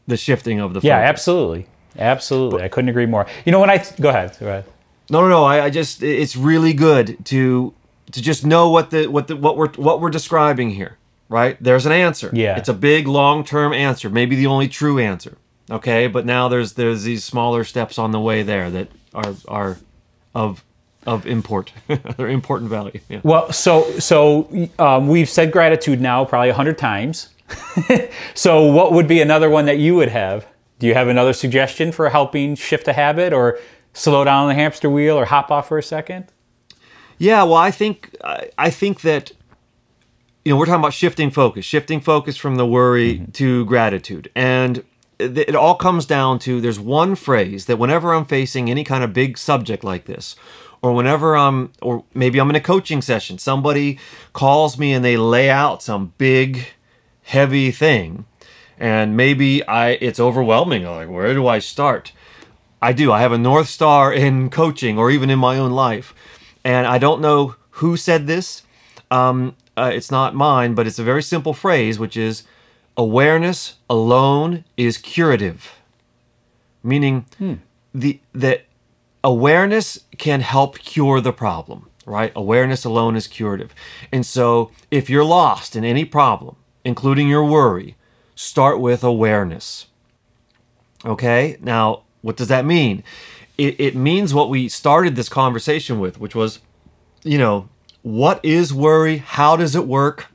[0.07, 1.09] The shifting of the Yeah, focus.
[1.09, 1.67] absolutely.
[1.97, 2.63] Absolutely.
[2.63, 3.25] I couldn't agree more.
[3.45, 4.65] You know, when I go ahead, go ahead.
[5.09, 5.43] No, no, no.
[5.43, 7.73] I, I just it's really good to
[8.11, 11.57] to just know what the what the what we're what we're describing here, right?
[11.61, 12.29] There's an answer.
[12.33, 12.57] Yeah.
[12.57, 15.37] It's a big long term answer, maybe the only true answer.
[15.71, 19.77] Okay, but now there's there's these smaller steps on the way there that are are
[20.35, 20.63] of
[21.07, 21.71] of import.
[22.17, 22.99] They're important value.
[23.07, 23.21] Yeah.
[23.23, 27.29] Well, so so um, we've said gratitude now probably a hundred times.
[28.33, 30.45] so what would be another one that you would have?
[30.79, 33.59] Do you have another suggestion for helping shift a habit or
[33.93, 36.25] slow down the hamster wheel or hop off for a second?
[37.17, 39.31] Yeah, well, I think I, I think that
[40.43, 44.83] you know we're talking about shifting focus, shifting focus from the worry to gratitude, and
[45.21, 49.13] it, all comes down to there's one phrase that whenever I'm facing any kind of
[49.13, 50.35] big subject like this,
[50.81, 53.99] or whenever I'm, or maybe I'm in a coaching session, somebody
[54.33, 56.65] calls me and they lay out some big,
[57.23, 58.25] heavy thing,
[58.79, 60.85] and maybe I it's overwhelming.
[60.87, 62.13] I'm like, where do I start?
[62.81, 63.11] I do.
[63.11, 66.15] I have a North Star in coaching or even in my own life.
[66.63, 68.63] And I don't know who said this.
[69.09, 72.43] Um, uh, it's not mine, but it's a very simple phrase, which is
[72.97, 75.75] awareness alone is curative.
[76.83, 77.55] meaning hmm.
[77.93, 78.65] the that
[79.23, 82.31] awareness can help cure the problem, right?
[82.35, 83.73] Awareness alone is curative.
[84.11, 87.95] And so if you're lost in any problem, including your worry,
[88.35, 89.87] start with awareness.
[91.05, 91.57] Okay?
[91.61, 93.03] Now, what does that mean?
[93.57, 96.59] It, it means what we started this conversation with, which was,
[97.23, 97.69] you know,
[98.01, 99.17] what is worry?
[99.17, 100.27] How does it work?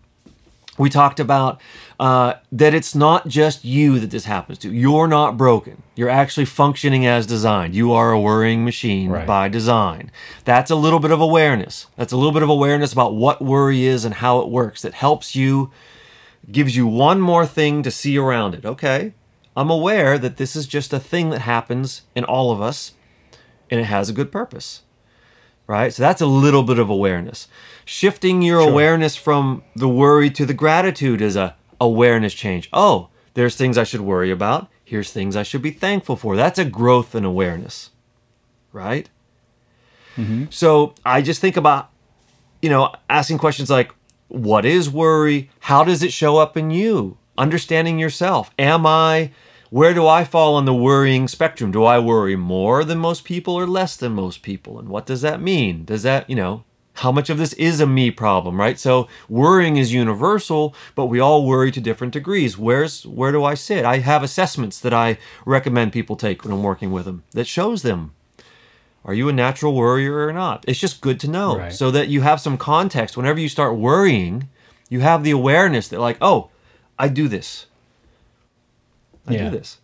[0.78, 1.60] We talked about
[1.98, 4.72] uh, that it's not just you that this happens to.
[4.72, 5.82] You're not broken.
[5.94, 7.74] You're actually functioning as designed.
[7.74, 9.26] You are a worrying machine Right.
[9.26, 10.10] by design.
[10.44, 11.86] That's a little bit of awareness.
[11.96, 14.94] That's a little bit of awareness about what worry is and how it works that
[14.94, 15.70] helps you,
[16.52, 18.66] gives you one more thing to see around it.
[18.66, 19.14] Okay,
[19.56, 22.92] I'm aware that this is just a thing that happens in all of us
[23.70, 24.82] and it has a good purpose
[25.68, 25.92] right?
[25.92, 27.48] So that's a little bit of awareness.
[27.84, 32.68] Shifting your awareness from the worry to the gratitude is a awareness change.
[32.72, 34.68] Oh, there's things I should worry about.
[34.84, 36.36] Here's things I should be thankful for.
[36.36, 37.90] That's a growth in awareness,
[38.72, 39.08] right?
[40.16, 40.44] Mm-hmm.
[40.50, 41.90] So I just think about,
[42.62, 43.92] you know, asking questions like,
[44.28, 45.50] what is worry?
[45.60, 47.18] How does it show up in you?
[47.36, 48.50] Understanding yourself.
[48.58, 49.32] Am I,
[49.70, 51.70] where do I fall on the worrying spectrum?
[51.70, 54.78] Do I worry more than most people or less than most people?
[54.78, 55.84] And what does that mean?
[55.84, 56.64] Does that, you know,
[56.96, 58.78] how much of this is a me problem, right?
[58.78, 62.56] So worrying is universal, but we all worry to different degrees.
[62.56, 63.84] Where's where do I sit?
[63.84, 67.82] I have assessments that I recommend people take when I'm working with them that shows
[67.82, 68.12] them
[69.04, 70.64] are you a natural worrier or not?
[70.66, 71.72] It's just good to know Right.
[71.72, 73.16] so that you have some context.
[73.16, 74.48] Whenever you start worrying,
[74.88, 76.50] you have the awareness that, like, oh,
[76.98, 77.66] I do this.
[79.28, 79.44] I Yeah.
[79.44, 79.78] do this.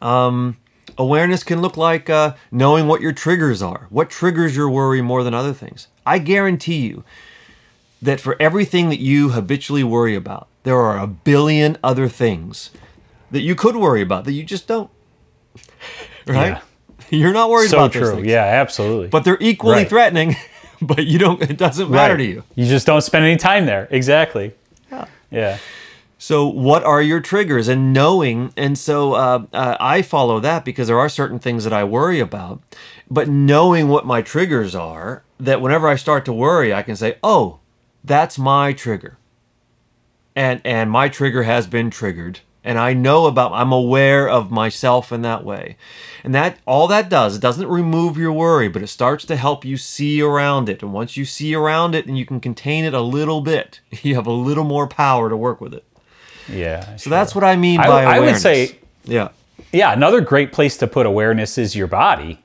[0.00, 0.56] Um,
[0.98, 3.86] awareness can look like uh, knowing what your triggers are.
[3.90, 5.88] What triggers your worry more than other things?
[6.04, 7.04] I guarantee you
[8.00, 12.70] that for everything that you habitually worry about, there are a billion other things
[13.30, 14.90] that you could worry about that you just don't.
[16.26, 16.48] right?
[16.48, 16.60] Yeah.
[17.10, 18.14] You're not worried so about those true.
[18.16, 18.26] things.
[18.28, 19.08] Yeah, absolutely.
[19.08, 19.88] But they're equally Right.
[19.88, 20.36] threatening,
[20.82, 22.18] but you don't it doesn't matter Right.
[22.18, 22.44] to you.
[22.54, 23.86] You just don't spend any time there.
[23.90, 24.52] Exactly.
[24.90, 25.04] Yeah.
[25.30, 25.58] Yeah.
[26.22, 28.52] So, what are your triggers and knowing?
[28.56, 32.20] And so, uh, uh, I follow that because there are certain things that I worry
[32.20, 32.62] about.
[33.10, 37.16] But knowing what my triggers are, that whenever I start to worry, I can say,
[37.24, 37.58] "Oh,
[38.04, 39.18] that's my trigger,"
[40.36, 43.52] and and my trigger has been triggered, and I know about.
[43.52, 45.76] I'm aware of myself in that way,
[46.22, 49.64] and that all that does it doesn't remove your worry, but it starts to help
[49.64, 50.84] you see around it.
[50.84, 54.14] And once you see around it, and you can contain it a little bit, you
[54.14, 55.84] have a little more power to work with it.
[56.48, 56.96] Yeah.
[56.96, 59.28] So that's what I mean I- by I would say- yeah,
[59.72, 62.40] Yeah, another great place to put awareness is your body.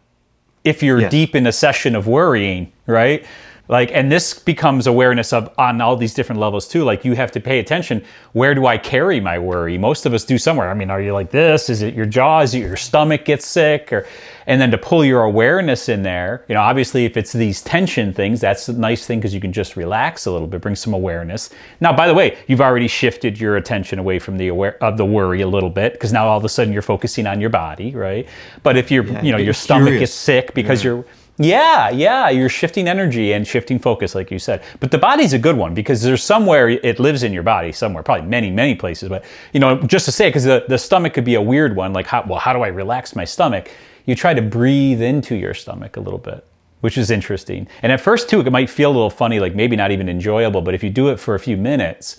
[0.64, 1.12] If you're Yes.
[1.12, 3.26] deep in a session of worrying, right?
[3.70, 6.84] Like, and this becomes awareness of on all these different levels too.
[6.84, 8.04] Like, you have to pay attention.
[8.34, 9.78] Where do I carry my worry?
[9.78, 10.70] Most of us do somewhere.
[10.70, 11.70] I mean, are you like this?
[11.70, 12.42] Is it your jaw?
[12.42, 13.92] Is it your stomach gets sick?
[13.92, 14.08] Or,
[14.48, 16.46] and then to pull your awareness in there.
[16.48, 19.52] You know, obviously, if it's these tension things, that's a nice thing because you can
[19.52, 21.50] just relax a little bit, bring some awareness.
[21.82, 25.06] Now, by the way, you've already shifted your attention away from the aware of the
[25.06, 27.92] worry a little bit because now all of a sudden you're focusing on your body,
[27.92, 28.28] right?
[28.64, 31.04] But if you're, you know, your stomach is sick because you're
[31.40, 34.64] yeah yeah you're shifting energy and shifting focus like you said.
[34.80, 38.04] But the body's a good one because there's somewhere it lives in your body somewhere
[38.04, 39.10] probably many many places.
[39.10, 39.24] But
[39.54, 42.08] you know just to say because the, the stomach could be a weird one like
[42.08, 43.70] how, well how do i relax my stomach?
[44.06, 46.46] You try to breathe into your stomach a little bit
[46.82, 47.68] which is interesting.
[47.82, 50.62] And at first too it might feel a little funny like maybe not even enjoyable
[50.62, 52.18] but if you do it for a few minutes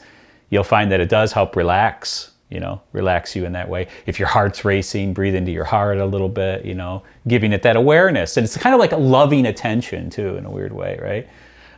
[0.50, 3.88] you'll find that it does help relax you know relax you in that way.
[4.06, 7.62] If your heart's racing breathe into your heart a little bit you know giving it
[7.62, 8.36] that awareness.
[8.36, 11.28] And it's kind of like a loving attention too in a weird way right?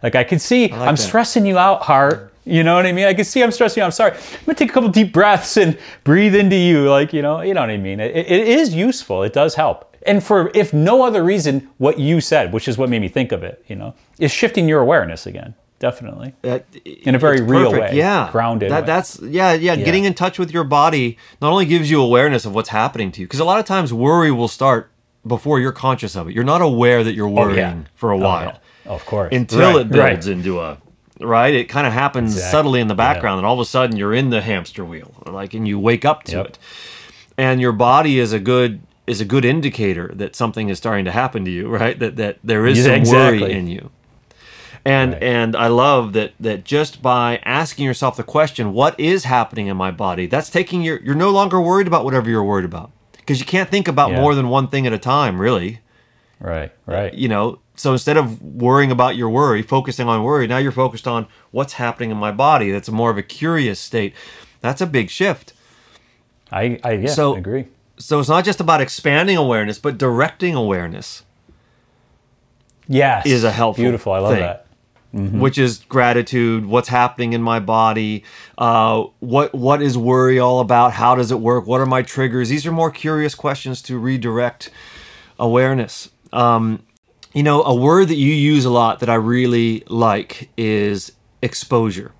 [0.02, 0.98] Like i can see i'm that.
[0.98, 2.32] stressing you out heart.
[2.44, 3.06] You know what i mean?
[3.06, 3.86] I can see i'm stressing you out.
[3.86, 4.12] I'm sorry.
[4.12, 7.54] I'm gonna take a couple deep breaths and breathe into you like you know you
[7.54, 8.00] know what i mean?
[8.00, 9.22] It, it is useful.
[9.22, 9.86] It does help.
[10.06, 13.32] And for if no other reason what you said which is what made me think
[13.32, 17.72] of it you know is shifting your awareness again definitely That- In a very real
[17.72, 18.86] way, yeah, grounded That, way.
[18.86, 22.54] that's yeah, yeah, Getting in touch with your body not only gives you awareness of
[22.54, 24.90] what's happening to you, because a lot of times worry will start
[25.26, 26.34] before you're conscious of it.
[26.34, 27.82] You're not aware that you're worrying Oh, yeah.
[27.94, 28.92] for a Oh, while yeah.
[28.92, 29.34] Of course.
[29.34, 30.32] until Right, it builds right.
[30.36, 30.78] into a
[31.20, 31.52] right.
[31.54, 32.50] It kind of happens Exactly.
[32.50, 33.12] subtly in the Yeah.
[33.12, 36.04] background, and all of a sudden you're in the hamster wheel, like, and you wake
[36.04, 36.46] up to Yep.
[36.46, 36.58] it.
[37.36, 41.10] And your body is a good is a good indicator that something is starting to
[41.10, 41.98] happen to you, right?
[41.98, 43.40] That that there is Yeah, some exactly.
[43.42, 43.90] worry in you.
[44.84, 45.22] And Right.
[45.22, 49.76] and I love that that just by asking yourself the question, what is happening in
[49.76, 50.26] my body?
[50.26, 52.90] That's taking your you're no longer worried about whatever you're worried about.
[53.16, 54.20] Because you can't think about Yeah.
[54.20, 55.80] more than one thing at a time, really.
[56.40, 57.12] Right, right.
[57.12, 61.06] You know, so instead of worrying about your worry, focusing on worry, now you're focused
[61.06, 62.70] on what's happening in my body.
[62.72, 64.14] That's more of a curious state.
[64.62, 65.52] That's a big shift.
[66.50, 67.66] I, I yeah, So- agree.
[67.98, 71.22] So it's not just about expanding awareness, but directing awareness,
[72.88, 73.24] Yes.
[73.26, 74.12] Is a helpful Beautiful.
[74.14, 74.40] I love thing.
[74.40, 74.66] that.
[75.12, 76.66] Which is gratitude.
[76.66, 78.22] What's happening in my body?
[78.56, 80.92] Uh, what what is worry all about?
[80.92, 81.66] How does it work?
[81.66, 82.48] What are my triggers?
[82.48, 84.70] These are more curious questions to redirect
[85.38, 86.10] awareness.
[86.32, 86.86] Um,
[87.32, 92.12] you know, a word that you use a lot that I really like is exposure.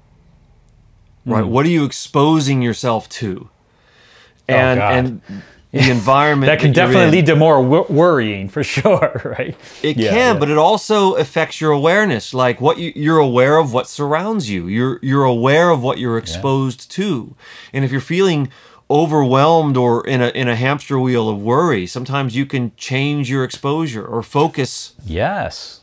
[1.27, 1.45] Right?
[1.45, 3.51] What are you exposing yourself to?
[4.49, 4.81] And.
[4.81, 5.23] Oh, and
[5.85, 7.11] the environment That can you're definitely in.
[7.13, 9.57] lead to more w- worrying for sure, right?
[9.83, 10.39] It Yeah, can, yeah.
[10.41, 12.35] but it also affects your awareness.
[12.35, 14.67] Like what you, you're aware of what surrounds you.
[14.67, 17.35] You're you're aware of what you're exposed to.
[17.73, 18.51] And if you're feeling
[18.91, 23.45] overwhelmed or in a in a hamster wheel of worry, sometimes you can change your
[23.45, 24.95] exposure or focus.
[25.05, 25.81] Yes.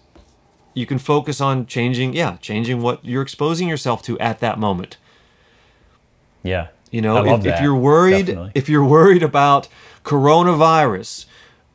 [0.74, 4.98] You can focus on changing, yeah, changing what you're exposing yourself to at that moment.
[6.44, 6.68] Yeah.
[6.92, 7.56] You know, if, that.
[7.56, 8.52] if you're worried, Definitely.
[8.56, 9.68] if you're worried about
[10.04, 11.26] coronavirus,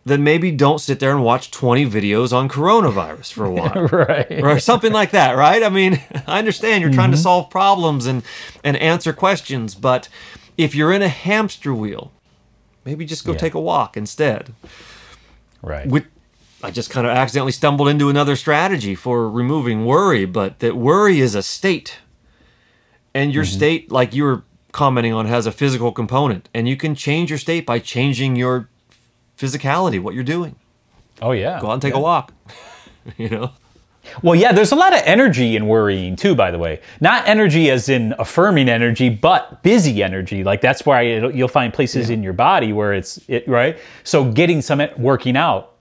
[0.05, 3.87] then maybe don't sit there and watch 20 videos on coronavirus for a while.
[3.87, 4.42] right.
[4.42, 5.62] or something like that, right?
[5.62, 7.22] I mean, I understand you're trying to mm-hmm.
[7.22, 8.22] solve problems and
[8.64, 10.09] and answer questions, but
[10.59, 12.12] if you're in a hamster wheel,
[12.85, 13.38] maybe just go Yeah.
[13.38, 14.55] take a walk instead.
[15.62, 15.87] Right.
[15.87, 16.07] With
[16.64, 21.20] I just kind of accidentally stumbled into another strategy for removing worry, but that worry
[21.20, 21.98] is a state.
[23.14, 23.57] And your mm-hmm.
[23.57, 26.48] state, like you were commenting on, has a physical component.
[26.54, 28.68] And you can change your state by changing your
[29.38, 30.56] physicality, what you're doing.
[31.20, 31.61] oh yeah.
[31.61, 31.98] Go out and take Yeah.
[32.00, 32.32] a walk.
[33.18, 33.50] you know?
[34.20, 36.80] Well, yeah, there's a lot of energy in worrying too, by the way.
[37.00, 40.42] Not energy as in affirming energy, but busy energy.
[40.42, 43.78] Like that's why you'll find places in your body where it's it right.
[44.02, 45.71] So getting some working out,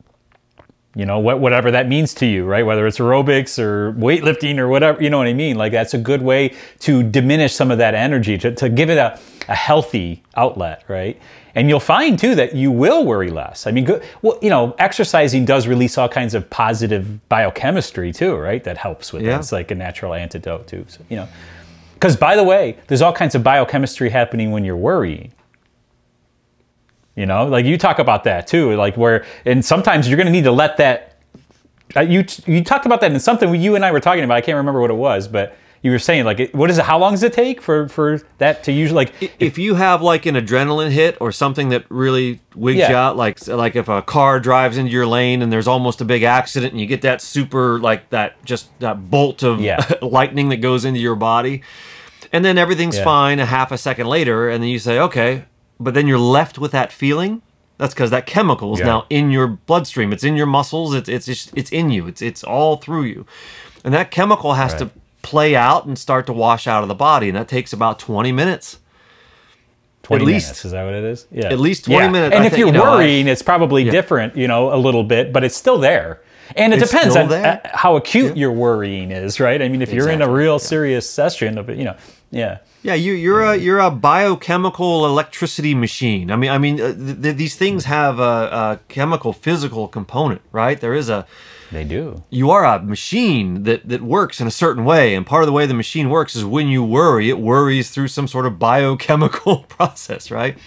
[0.96, 2.66] you know, what whatever that means to you, right?
[2.66, 5.56] Whether it's aerobics or weightlifting or whatever, you know what I mean.
[5.56, 8.98] Like that's a good way to diminish some of that energy to to give it
[8.98, 11.20] a a healthy outlet, right?
[11.56, 13.68] And you'll find too that you will worry less.
[13.68, 18.36] I mean, good, well, you know, exercising does release all kinds of positive biochemistry too,
[18.36, 18.64] right?
[18.64, 19.32] That helps with Yeah.
[19.32, 19.40] that.
[19.42, 20.86] It's like a natural antidote too.
[20.88, 21.28] So, you know,
[21.96, 25.32] because by the way, there's all kinds of biochemistry happening when you're worrying.
[27.16, 30.32] You know, like you talk about that too, like where, and sometimes you're going to
[30.32, 31.18] need to let that.
[31.96, 34.36] Uh, you you talked about that in something you and I were talking about.
[34.38, 36.86] I can't remember what it was, but you were saying like, what is it?
[36.86, 39.34] How long does it take for for that to usually like?
[39.42, 43.46] if you have like an adrenaline hit or something that really wigs you out, like
[43.48, 46.80] like if a car drives into your lane and there's almost a big accident and
[46.80, 49.84] you get that super like that just that bolt of Yeah.
[50.02, 51.62] lightning that goes into your body,
[52.32, 53.04] and then everything's Yeah.
[53.04, 55.44] fine a half a second later, and then you say okay,
[55.84, 57.42] but then you're left with that feeling.
[57.78, 58.86] That's because that chemical is Yeah.
[58.86, 60.14] now in your bloodstream.
[60.14, 60.94] It's in your muscles.
[60.94, 62.08] It's it's just, it's in you.
[62.08, 63.26] It's it's all through you,
[63.84, 64.92] and that chemical has to
[65.24, 68.32] play out and start to wash out of the body, and that takes about twenty
[68.32, 68.78] minutes.
[70.04, 71.28] 20 At least- minutes, is that what it is?
[71.32, 71.46] Yeah.
[71.50, 73.84] at least 20 minutes, And I if think, you're you know, I- worrying, it's probably
[73.84, 76.22] different, you know, a little bit, but it's still there.
[76.56, 77.62] And it It's depends on there.
[77.64, 79.62] uh, how acute your worrying is, right?
[79.62, 80.58] I mean, if you're in a real yeah.
[80.58, 81.96] serious session of it, you know,
[82.32, 82.58] yeah.
[82.84, 86.32] Yeah, you, you're a you're a biochemical electricity machine.
[86.32, 90.42] I mean, I mean, uh, th- th- these things have a, a chemical physical component,
[90.52, 90.82] right?
[90.82, 91.28] There is a
[91.72, 92.24] They do.
[92.32, 95.54] you are a machine that that works in a certain way, and part of the
[95.54, 99.58] way the machine works is when you worry, it worries through some sort of biochemical
[99.78, 100.58] process, right?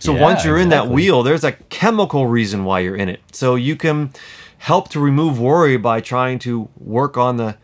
[0.00, 3.20] So Yeah, once you're in that wheel, there's a chemical reason why you're in it.
[3.32, 4.10] So you can
[4.58, 7.56] help to remove worry by trying to work on the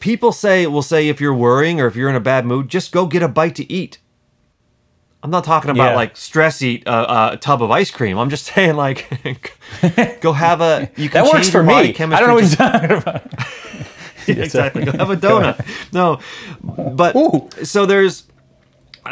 [0.00, 2.90] people say will say if you're worrying or if you're in a bad mood, just
[2.92, 3.98] go get a bite to eat.
[5.22, 5.96] I'm not talking about Yeah.
[5.96, 8.18] like stress eat a, a tub of ice cream.
[8.18, 9.06] I'm just saying like
[10.20, 11.74] go have a you can That works for me.
[11.74, 13.22] I don't know what you're talking about.
[14.26, 14.84] exactly.
[14.84, 15.92] Go have a donut.
[15.92, 16.20] No,
[16.62, 17.48] but Ooh.
[17.64, 18.24] so there's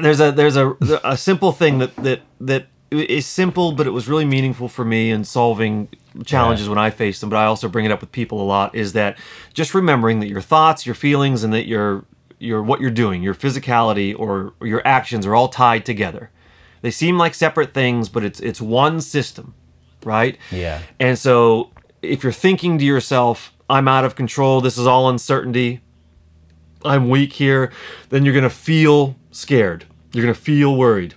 [0.02, 4.08] there's a there's a a simple thing that that that is simple, but it was
[4.08, 5.88] really meaningful for me in solving
[6.24, 6.70] challenges Yeah.
[6.70, 7.28] when I face them.
[7.30, 8.74] But I also bring it up with people a lot.
[8.74, 9.18] Is that
[9.52, 12.04] just remembering that your thoughts, your feelings, and that your
[12.38, 16.30] your what you're doing, your physicality or, or your actions are all tied together.
[16.82, 19.54] They seem like separate things, but it's it's one system,
[20.04, 20.38] right?
[20.52, 20.80] Yeah.
[21.00, 21.70] And so
[22.00, 25.80] if you're thinking to yourself, I'm out of control, this is all uncertainty,
[26.84, 27.72] I'm weak here,
[28.10, 29.84] then you're going to feel scared.
[30.12, 31.14] You're going to feel worried.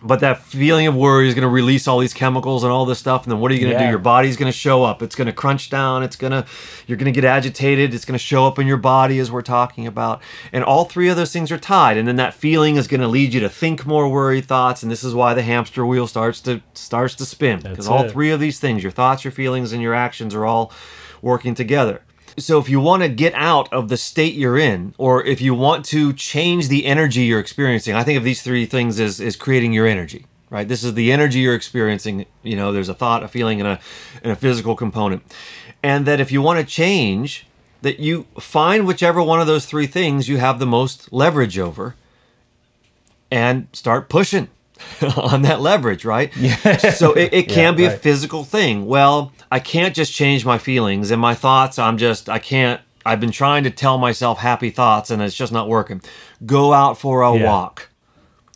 [0.00, 3.00] But that feeling of worry is going to release all these chemicals and all this
[3.00, 3.24] stuff.
[3.24, 3.90] And then what are you going to do?
[3.90, 5.02] Your body's going to show up.
[5.02, 6.04] It's going to crunch down.
[6.04, 6.46] It's going to,
[6.86, 7.92] you're going to get agitated.
[7.92, 10.22] It's going to show up in your body as we're talking about.
[10.52, 11.96] And all three of those things are tied.
[11.96, 14.84] And then that feeling is going to lead you to think more worried thoughts.
[14.84, 17.60] And this is why the hamster wheel starts to, starts to spin.
[17.60, 20.72] Because all three of these things, your thoughts, your feelings, and your actions are all
[21.22, 22.02] working together.
[22.38, 25.54] So if you want to get out of the state you're in, or if you
[25.54, 29.36] want to change the energy you're experiencing, I think of these three things as, as
[29.36, 30.26] creating your energy.
[30.50, 30.66] right?
[30.66, 32.26] This is the energy you're experiencing.
[32.42, 33.80] You know, there's a thought, a feeling, and a
[34.22, 35.22] and a physical component,
[35.82, 37.46] and that if you want to change,
[37.82, 41.94] that you find whichever one of those three things you have the most leverage over,
[43.30, 44.48] and start pushing
[45.16, 46.34] on that leverage, right?
[46.36, 46.76] Yeah.
[46.76, 47.94] So it, it can yeah, be right.
[47.94, 48.86] a physical thing.
[48.86, 51.78] Well, I can't just change my feelings and my thoughts.
[51.78, 52.80] I'm just I can't.
[53.06, 56.02] I've been trying to tell myself happy thoughts and it's just not working.
[56.44, 57.44] Go out for a yeah.
[57.44, 57.88] walk.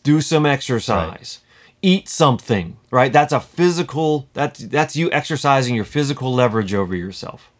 [0.03, 1.41] Do some exercise.
[1.41, 1.49] Right
[1.83, 3.13] eat something, right?
[3.13, 7.51] That's a physical that's that's you exercising your physical leverage over yourself.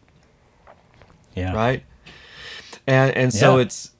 [1.35, 1.53] Yeah.
[1.53, 1.83] Right?
[2.87, 3.63] And and so yeah.
[3.63, 3.91] it's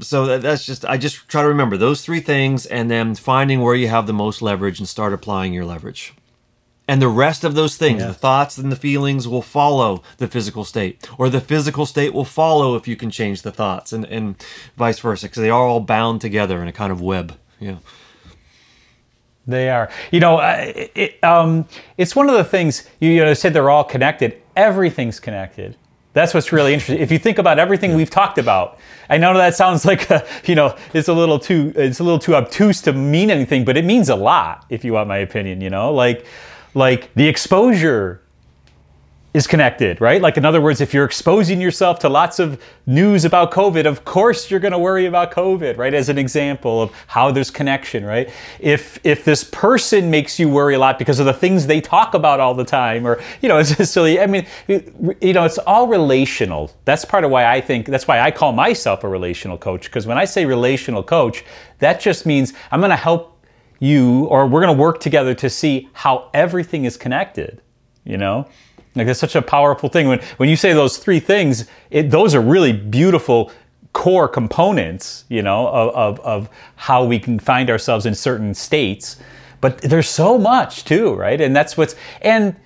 [0.00, 3.74] so that's just I just try to remember those three things and then finding where
[3.74, 6.14] you have the most leverage and start applying your leverage.
[6.86, 8.08] And the rest of those things, yeah.
[8.08, 12.26] the thoughts and the feelings will follow the physical state, or the physical state will
[12.26, 14.36] follow if you can change the thoughts, and, and
[14.76, 17.38] vice versa, because they are all bound together in a kind of web.
[17.58, 17.76] Yeah.
[19.46, 19.90] They are.
[20.10, 21.66] You know, it, um,
[21.96, 24.42] it's one of the things you, you know, said they're all connected.
[24.54, 25.76] Everything's connected.
[26.14, 27.00] That's what's really interesting.
[27.00, 28.78] If you think about everything we've talked about,
[29.10, 32.18] I know that sounds like a, you know it's a little too it's a little
[32.18, 34.64] too obtuse to mean anything, but it means a lot.
[34.70, 36.24] If you want my opinion, you know, like
[36.72, 38.22] like the exposure
[39.34, 40.22] is connected, right?
[40.22, 44.04] Like, in other words, if you're exposing yourself to lots of news about COVID, of
[44.04, 45.92] course you're going to worry about COVID, right?
[45.92, 48.30] As an example of how there's connection, right?
[48.60, 52.14] If if this person makes you worry a lot because of the things they talk
[52.14, 54.20] about all the time, or you know, it's just silly.
[54.20, 56.70] I mean, you know, it's all relational.
[56.84, 59.86] That's part of why I think that's why I call myself a relational coach.
[59.86, 61.44] Because when I say relational coach,
[61.80, 63.44] that just means I'm going to help
[63.80, 67.60] you, or we're going to work together to see how everything is connected.
[68.04, 68.46] You know.
[68.94, 70.08] Like it's such a powerful thing.
[70.08, 73.50] When when you say those three things, it, those are really beautiful
[73.92, 79.16] core components, you know, of, of, of how we can find ourselves in certain states.
[79.60, 81.40] But there's so much too, right?
[81.40, 82.56] And that's what's and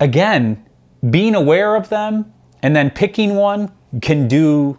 [0.00, 0.64] again,
[1.10, 2.32] being aware of them
[2.62, 3.70] and then picking one
[4.02, 4.78] can do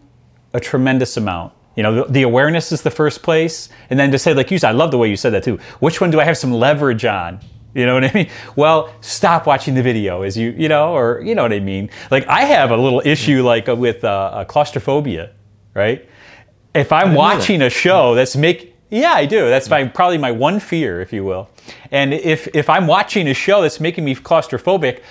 [0.53, 1.53] a tremendous amount.
[1.75, 4.57] You know, the, the, awareness is the first place, and then to say, like you
[4.57, 5.59] said, I love the way you said that too.
[5.80, 7.39] Which one do I have some leverage on?
[7.78, 8.30] You know what I mean?
[8.55, 11.91] Well, stop watching the video as you, you know, or you know what I mean.
[12.09, 15.34] Like I have a little issue like uh, with uh, claustrophobia,
[15.75, 16.09] right?
[16.73, 19.47] If I'm watching a show that's make, yeah, I do.
[19.47, 21.51] That's my probably my one fear, if you will.
[21.91, 25.01] And if if I'm watching a show that's making me claustrophobic,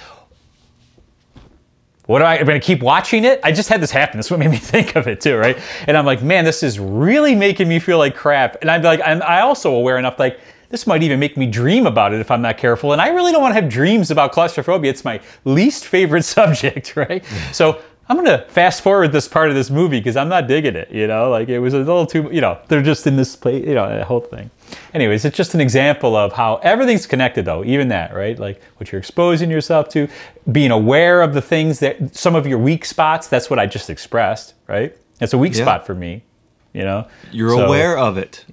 [2.06, 3.38] what am I, am going to keep watching it?
[3.44, 4.18] I just had this happen.
[4.18, 5.56] That's what made me think of it too, right?
[5.86, 8.56] And I'm like, man, this is really making me feel like crap.
[8.60, 11.86] And I'm like, I'm I also aware enough, like, this might even make me dream
[11.86, 12.92] about it if I'm not careful.
[12.92, 14.90] And I really don't want to have dreams about claustrophobia.
[14.90, 17.24] It's my least favorite subject, right?
[17.52, 20.76] so I'm going to fast forward this part of this movie because I'm not digging
[20.76, 21.28] it, you know?
[21.28, 23.98] Like it was a little too, you know, they're just in this place, you know,
[23.98, 24.50] the whole thing.
[24.94, 28.38] Anyways, it's just an example of how everything's connected though, even that, right?
[28.38, 30.08] Like what you're exposing yourself to,
[30.52, 33.90] being aware of the things that some of your weak spots, that's what I just
[33.90, 34.96] expressed, right?
[35.20, 35.62] It's a weak yeah.
[35.62, 36.22] spot for me,
[36.72, 37.08] you know?
[37.32, 38.44] You're so, aware of it.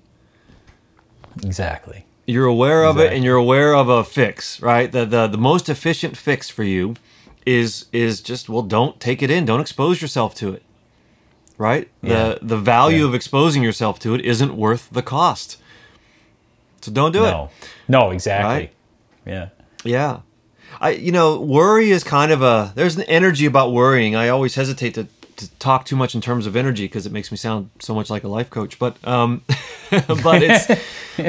[1.43, 2.05] Exactly.
[2.25, 3.13] You're aware of exactly.
[3.13, 4.91] it and you're aware of a fix, right?
[4.91, 6.95] The, the the most efficient fix for you
[7.45, 10.63] is is just well don't take it in, don't expose yourself to it.
[11.57, 11.89] Right?
[12.01, 12.35] Yeah.
[12.39, 13.07] The the value yeah.
[13.07, 15.57] of exposing yourself to it isn't worth the cost.
[16.81, 17.45] So don't do no.
[17.45, 17.69] it.
[17.87, 18.53] No, exactly.
[18.53, 18.73] Right?
[19.25, 19.49] Yeah.
[19.83, 20.19] Yeah.
[20.79, 24.15] I you know, worry is kind of a there's an energy about worrying.
[24.15, 25.07] I always hesitate to
[25.37, 28.09] to talk too much in terms of energy because it makes me sound so much
[28.09, 28.79] like a life coach.
[28.79, 29.43] But um,
[30.23, 30.67] but it's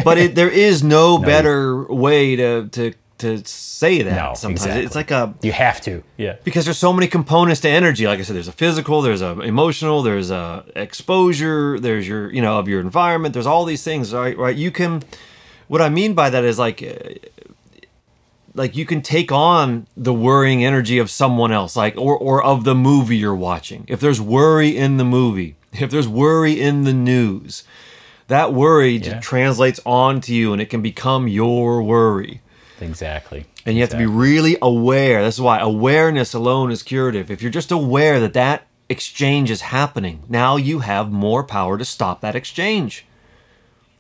[0.05, 4.17] but it, there is no, no, better way to to to say that.
[4.17, 4.85] No, sometimes exactly.
[4.85, 8.07] it's like a you have to, yeah, because there's so many components to energy.
[8.07, 12.43] Like I said, there's a physical, there's a emotional, there's a exposure, there's your you
[12.43, 13.35] know of your environment.
[13.35, 14.37] There's all these things, right?
[14.37, 14.57] Right?
[14.57, 15.03] You can.
[15.67, 17.31] What I mean by that is like uh,
[18.55, 22.65] like you can take on the worrying energy of someone else like or or of
[22.65, 26.93] the movie you're watching if there's worry in the movie if there's worry in the
[26.93, 27.65] news
[28.29, 29.21] that worry yeah.
[29.21, 32.41] translates onto you and it can become your worry
[32.81, 34.07] exactly and you have exactly.
[34.07, 38.21] to be really aware this is why awareness alone is curative if you're just aware
[38.21, 43.07] that that exchange is happening now you have more power to stop that exchange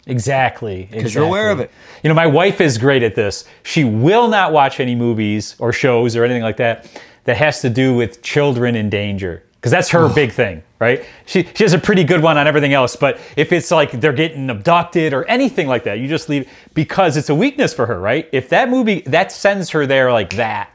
[0.06, 0.82] Exactly.
[0.82, 1.20] Because exactly.
[1.20, 1.70] you're aware of it.
[2.02, 3.46] You know, my wife is great at this.
[3.62, 6.86] She will not watch any movies or shows or anything like that
[7.24, 9.42] that has to do with children in danger.
[9.64, 11.06] Because that's her big thing, right?
[11.24, 12.96] She, she has a pretty good one on everything else.
[12.96, 17.16] But if it's like they're getting abducted or anything like that, you just leave because
[17.16, 18.28] it's a weakness for her, right?
[18.30, 20.70] If that movie, that sends her there like that.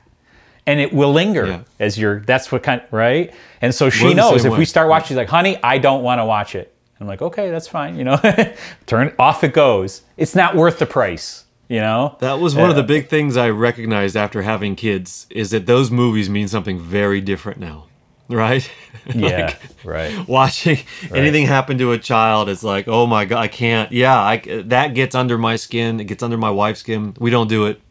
[0.66, 1.62] And it will linger yeah.
[1.80, 3.32] as you're, that's what kind, right?
[3.62, 4.58] And so she knows if way.
[4.58, 7.50] we start watching, she's like, honey, I don't want to watch it I'm like, okay,
[7.50, 7.96] that's fine.
[7.98, 8.20] You know,
[8.86, 10.02] turn off it goes.
[10.18, 11.46] It's not worth the price.
[11.70, 15.52] You know, That was one of the big things I recognized after having kids is
[15.52, 17.86] that those movies mean something very different now,
[18.30, 18.70] right?
[19.16, 20.28] yeah, right.
[20.28, 20.78] Watching
[21.14, 23.92] anything happen to a child is like, oh my god, I can't.
[23.92, 26.00] Yeah, I, that gets under my skin.
[26.00, 27.16] It gets under my wife's skin.
[27.20, 27.82] We don't do it,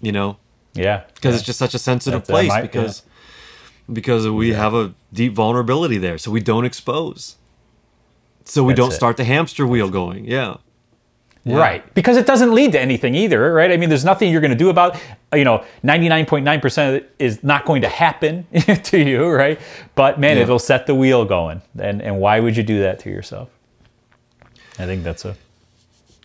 [0.00, 0.36] you know,
[0.74, 1.38] Yeah, because yeah.
[1.38, 3.02] it's just such a sensitive That- that uh, place might- because
[3.92, 7.36] because we have a deep vulnerability there, so we don't expose.
[8.46, 8.96] So we That's don't it.
[8.96, 10.24] start the hamster wheel going.
[10.24, 10.56] Yeah.
[11.46, 11.58] Yeah.
[11.58, 11.94] Right.
[11.94, 13.70] Because it doesn't lead to anything either, right?
[13.70, 14.96] I mean, there's nothing you're going to do about,
[15.30, 18.46] uh, you know, 99.9% of it is not going to happen
[18.84, 19.60] to you, right?
[19.94, 20.44] But man, Yeah.
[20.44, 21.60] it'll set the wheel going.
[21.78, 23.50] And and why would you do that to yourself?
[24.78, 25.36] I think that's a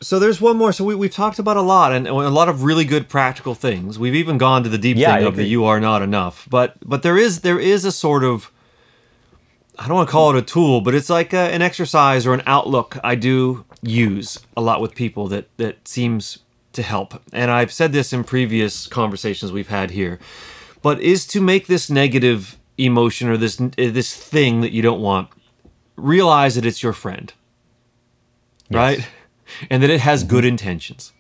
[0.02, 0.72] So there's one more.
[0.72, 3.56] So we, we've talked about a lot and, and a lot of really good practical
[3.56, 4.00] things.
[4.00, 6.48] We've even gone to the deep Yeah, thing of the you are not enough.
[6.50, 8.52] But but there is there is a sort of
[9.80, 12.34] I don't want to call it a tool, but it's like a, an exercise or
[12.34, 16.40] an outlook I do use a lot with people that that seems
[16.74, 17.22] to help.
[17.32, 20.20] And I've said this in previous conversations we've had here,
[20.82, 25.30] but is to make this negative emotion or this this thing that you don't want
[25.96, 27.34] realize that it's your friend.
[28.72, 29.08] Right?
[29.70, 30.50] And that it has good mm-hmm.
[30.50, 31.12] intentions.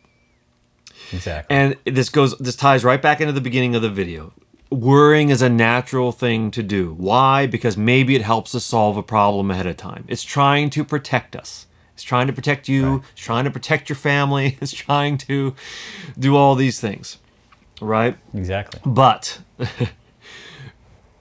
[1.11, 1.55] exactly.
[1.55, 4.33] And this goes this ties right back into the beginning of the video.
[4.71, 6.93] Worrying is a natural thing to do.
[6.97, 7.47] Why?
[7.47, 10.05] Because maybe it helps us solve a problem ahead of time.
[10.07, 11.65] It's trying to protect us.
[11.95, 13.03] It's trying to protect you.
[13.11, 14.57] It's trying to protect your family.
[14.61, 15.55] It's trying to
[16.17, 17.17] do all these things.
[17.81, 18.17] Right?
[18.33, 18.79] exactly.
[18.85, 19.39] But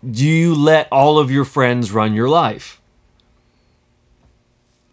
[0.08, 2.80] do you let all of your friends run your life?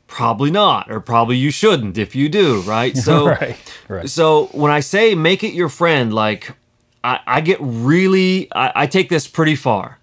[0.07, 2.95] Probably not, or probably you shouldn't if you do, right?
[3.07, 3.57] So right.
[3.89, 4.09] Right.
[4.09, 6.53] so when I say make it your friend, like
[7.05, 9.99] I, I get really I, I take this pretty far.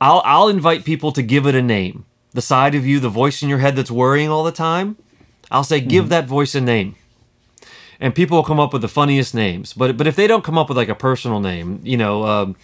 [0.00, 2.04] I'll I'll invite people to give it a name.
[2.32, 4.96] The side of you, the voice in your head that's worrying all the time,
[5.50, 6.96] I'll say give that voice a name.
[8.00, 9.72] And people will come up with the funniest names.
[9.72, 12.56] But but if they don't come up with like a personal name, you know, um,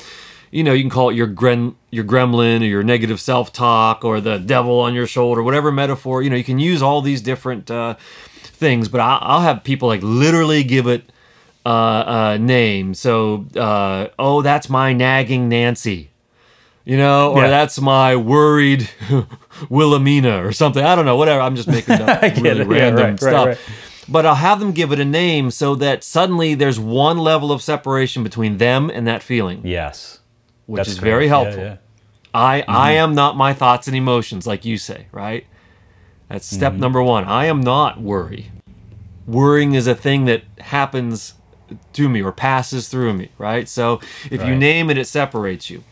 [0.50, 4.04] you know, you can call it your gren your gremlin or your negative self talk
[4.04, 6.22] or the devil on your shoulder, whatever metaphor.
[6.22, 7.94] You know, you can use all these different uh,
[8.42, 8.90] things.
[8.90, 11.10] But I'll, I'll have people like literally give it
[11.64, 12.94] uh, uh, name.
[12.94, 16.10] So, uh, oh, that's my nagging Nancy,
[16.84, 17.50] you know, or Yeah.
[17.50, 18.88] that's my worried
[19.68, 20.82] Wilhelmina or something.
[20.84, 21.40] I don't know, whatever.
[21.40, 22.56] I'm just making up really it.
[22.58, 23.46] Yeah, random right, right, stuff.
[23.46, 23.58] right.
[24.08, 27.62] But I'll have them give it a name so that suddenly there's one level of
[27.62, 30.18] separation between them and that feeling, Yes.
[30.66, 31.10] which That's is great.
[31.10, 31.62] very helpful.
[31.62, 31.76] yeah.
[32.34, 32.70] I Mm-hmm.
[32.70, 35.46] I am not my thoughts and emotions, like you say, right?
[36.28, 36.80] That's step Mm-hmm.
[36.80, 37.24] number one.
[37.24, 38.50] I am not worry.
[39.26, 41.34] Worrying is a thing that happens
[41.92, 43.68] to me or passes through me, right?
[43.68, 44.00] So
[44.30, 45.84] if you name it, it separates you.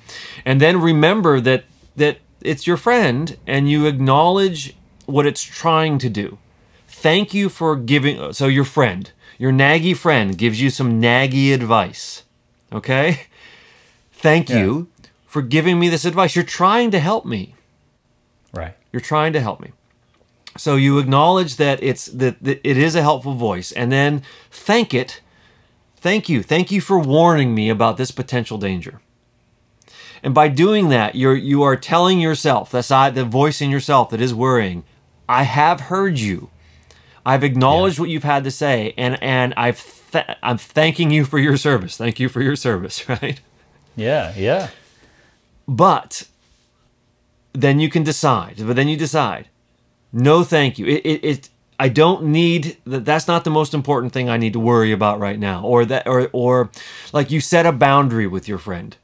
[0.45, 1.65] And then remember that
[1.97, 4.77] that it's your friend and you acknowledge
[5.07, 6.39] what it's trying to do.
[6.87, 12.25] Thank you for giving so your friend, your naggy friend gives you some naggy advice.
[12.73, 13.27] Okay?
[14.13, 14.59] Thank Yeah.
[14.59, 14.89] you
[15.27, 16.35] for giving me this advice.
[16.37, 17.55] You're trying to help me.
[18.53, 18.75] Right.
[18.93, 19.73] You're trying to help me.
[20.57, 24.93] So you acknowledge that it's that, that it is a helpful voice, and then thank
[24.93, 25.21] it.
[26.01, 26.43] Thank you.
[26.43, 29.01] Thank you for warning me about this potential danger.
[30.23, 34.11] And by doing that, you're you are telling yourself, that's side, the voice in yourself
[34.11, 34.85] that is worrying,
[35.29, 36.51] I have heard you.
[37.27, 39.83] I've acknowledged what you've had to say, and and I've
[40.13, 41.97] th- I'm thanking you for your service.
[41.97, 43.41] Thank you for your service, right?
[43.97, 44.33] Yeah.
[44.37, 44.71] Yeah.
[45.67, 46.29] But
[47.53, 48.57] then you can decide.
[48.59, 49.49] But then you decide,
[50.13, 50.87] no, thank you.
[50.87, 51.49] It, it, it
[51.79, 53.05] I don't need that.
[53.05, 55.63] That's not the most important thing I need to worry about right now.
[55.65, 56.71] Or that, or or
[57.13, 58.97] like you set a boundary with your friend.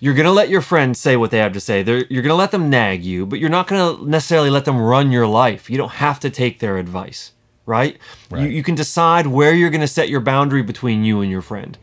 [0.00, 1.82] You're gonna let your friend say what they have to say.
[1.82, 5.10] They're, you're gonna let them nag you, but you're not gonna necessarily let them run
[5.12, 5.70] your life.
[5.70, 7.32] You don't have to take their advice,
[7.64, 7.96] right?
[8.30, 8.50] You, Right.
[8.50, 11.78] you can decide where you're gonna set your boundary between you and your friend.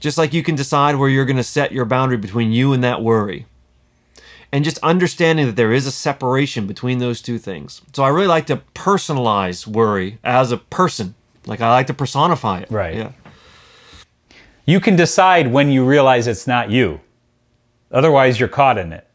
[0.00, 3.02] Just like you can decide where you're gonna set your boundary between you and that
[3.02, 3.46] worry
[4.52, 7.82] and just understanding that there is a separation between those two things.
[7.92, 11.14] So I really like to personalize worry as a person.
[11.46, 12.70] Like I like to personify it.
[12.70, 12.96] Right.
[12.96, 13.12] Yeah.
[14.66, 17.00] You can decide when you realize it's not you.
[17.90, 19.06] Otherwise, you're caught in it.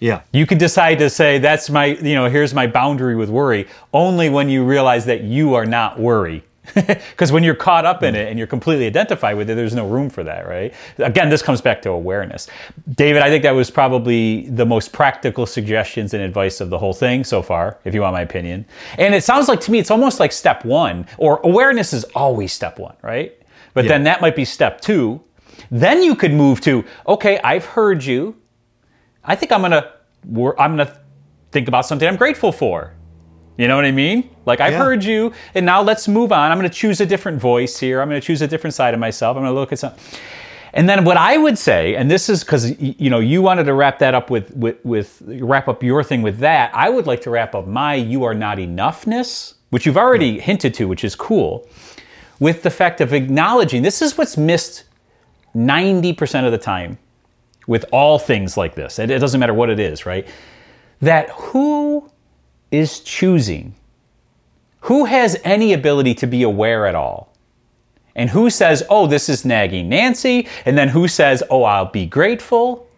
[0.00, 0.22] Yeah.
[0.32, 4.28] You can decide to say, that's my, you know, here's my boundary with worry, only
[4.28, 6.44] when you realize that you are not worry.
[6.74, 8.20] Because when you're caught up in hmm.
[8.20, 10.74] it and you're completely identified with it, there's no room for that, right?
[10.98, 12.48] Again, this comes back to awareness.
[12.94, 16.92] David, I think that was probably the most practical suggestions and advice of the whole
[16.94, 18.66] thing so far, if you want my opinion.
[18.98, 22.52] And it sounds like to me, it's almost like step one, or awareness is always
[22.52, 23.34] step one, right?
[23.74, 23.90] But Yeah.
[23.90, 25.20] then that might be step two.
[25.70, 28.36] Then you could move to, okay, I've heard you.
[29.24, 29.90] I think I'm gonna
[30.58, 30.98] I'm gonna
[31.52, 32.94] think about something I'm grateful for.
[33.56, 34.30] You know what I mean?
[34.46, 34.78] Like I've Yeah.
[34.78, 36.50] heard you, and now let's move on.
[36.50, 38.00] I'm going to choose a different voice here.
[38.00, 39.36] I'm going to choose a different side of myself.
[39.36, 39.92] I'm going to look at some.
[40.72, 43.74] And then what I would say, and this is because you know you wanted to
[43.74, 46.72] wrap that up with, with with wrap up your thing with that.
[46.74, 50.74] I would like to wrap up my "you are not enoughness," which you've already hinted
[50.74, 51.68] to, which is cool,
[52.40, 54.82] with the fact of acknowledging this is what's missed
[55.54, 56.98] ninety percent of the time
[57.68, 58.98] with all things like this.
[58.98, 60.26] It, it doesn't matter what it is, right?
[61.00, 62.10] That who
[62.74, 63.74] is choosing,
[64.80, 67.32] who has any ability to be aware at all.
[68.16, 70.48] And who says, oh, this is nagging Nancy?
[70.64, 72.88] And then who says, oh, I'll be grateful?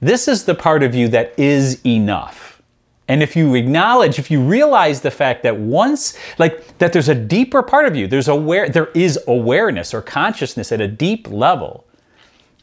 [0.00, 2.60] This is the part of you that is enough.
[3.08, 7.14] And if you acknowledge, if you realize the fact that once, like that there's a
[7.14, 11.86] deeper part of you, there's aware, there is awareness or consciousness at a deep level,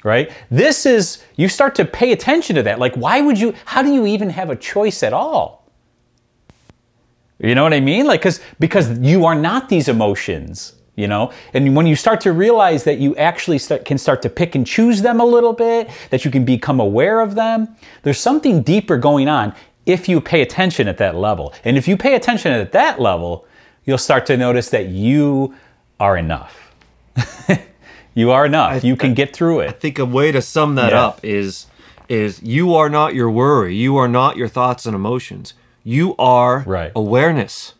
[0.04, 0.32] right?
[0.51, 2.78] This is, you start to pay attention to that.
[2.78, 5.62] Like, why would you, how do you even have a choice at all?
[7.44, 8.08] You know what I mean?
[8.08, 11.32] Like, cause, because you are not these emotions, you know?
[11.54, 14.66] And when you start to realize that you actually start, can start to pick and
[14.66, 18.98] choose them a little bit, that you can become aware of them, there's something deeper
[18.98, 19.54] going on
[19.86, 21.54] if you pay attention at that level.
[21.66, 23.46] And if you pay attention at that level,
[23.84, 25.54] you'll start to notice that you
[26.00, 26.74] are enough.
[28.16, 28.84] you are enough.
[28.84, 29.68] you can get through it.
[29.70, 31.06] I think a way to sum that Yeah.
[31.08, 31.68] up is
[32.10, 33.76] is you are not your worry.
[33.76, 35.54] You are not your thoughts and emotions.
[35.84, 36.92] You are Right.
[36.96, 37.74] awareness.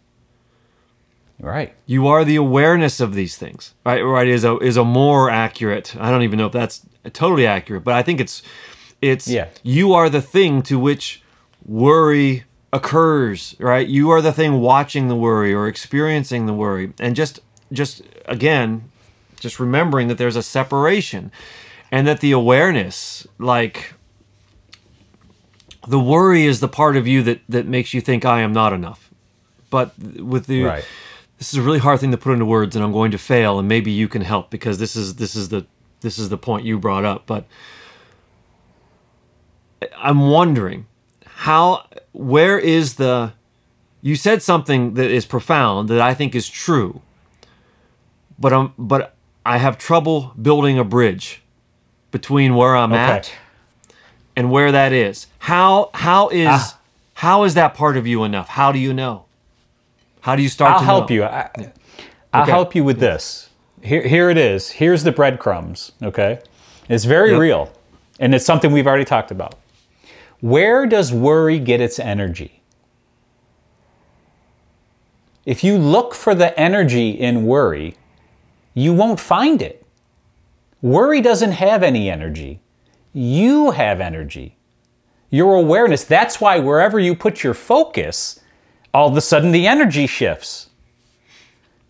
[1.40, 1.74] Right.
[1.86, 3.74] You are the awareness of these things.
[3.86, 5.96] Right, right is a is a more accurate.
[6.00, 6.82] I don't even know if that's
[7.12, 8.42] totally accurate, but I think it's
[9.02, 9.48] it's Yeah.
[9.62, 11.22] you are the thing to which
[11.66, 13.88] worry occurs, right?
[13.88, 16.94] You are the thing watching the worry or experiencing the worry.
[17.00, 17.40] And just
[17.74, 18.86] just again,
[19.40, 21.32] just remembering that there's a separation
[21.92, 23.94] and that the awareness like
[25.88, 28.74] the worry is the part of you that that makes you think I am not
[28.74, 29.12] enough.
[29.70, 30.86] But with the Right.
[31.40, 33.60] this is a really hard thing to put into words and I'm going to fail
[33.60, 35.66] and maybe you can help because this is this is the
[36.02, 37.46] this is the point you brought up but
[39.98, 40.86] I'm wondering
[41.26, 43.34] how where is the
[44.02, 47.02] you said something that is profound that I think is true
[48.40, 49.16] but I'm but
[49.46, 51.42] I have trouble building a bridge
[52.12, 53.38] between where I'm at Okay.
[54.36, 55.28] And where that is.
[55.40, 56.80] How how is Ah.
[57.16, 58.50] how is that part of you enough?
[58.50, 59.26] How do you know?
[60.22, 61.16] How do you start I'll to help know?
[61.16, 61.24] you.
[61.24, 61.50] I,
[62.34, 62.52] I'll Okay.
[62.52, 63.50] help you with this.
[63.82, 64.72] Here, here it is.
[64.72, 65.92] Here's the breadcrumbs.
[66.02, 66.40] Okay,
[66.90, 67.40] it's very Yep.
[67.40, 67.72] real,
[68.20, 69.56] and it's something we've already talked about.
[70.40, 72.62] Where does worry get its energy?
[75.46, 77.96] If you look for the energy in worry,
[78.74, 79.86] you won't find it.
[80.82, 82.60] Worry doesn't have any energy.
[83.14, 84.58] You have energy.
[85.30, 88.40] Your awareness, that's why wherever you put your focus,
[88.94, 90.70] all of a sudden the energy shifts.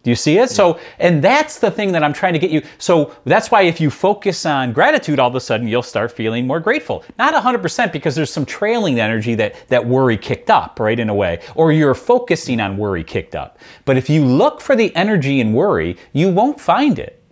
[0.04, 0.50] Do you see it?
[0.50, 2.62] So, and that's the thing that I'm trying to get you.
[2.78, 6.46] So that's why if you focus on gratitude, all of a sudden you'll start feeling
[6.46, 7.06] more grateful.
[7.18, 11.16] Not 100% because there's some trailing energy that, that worry kicked up, right, in a
[11.16, 13.60] way, or you're focusing on worry kicked up.
[13.86, 17.23] But if you look for the energy in worry, you won't find it.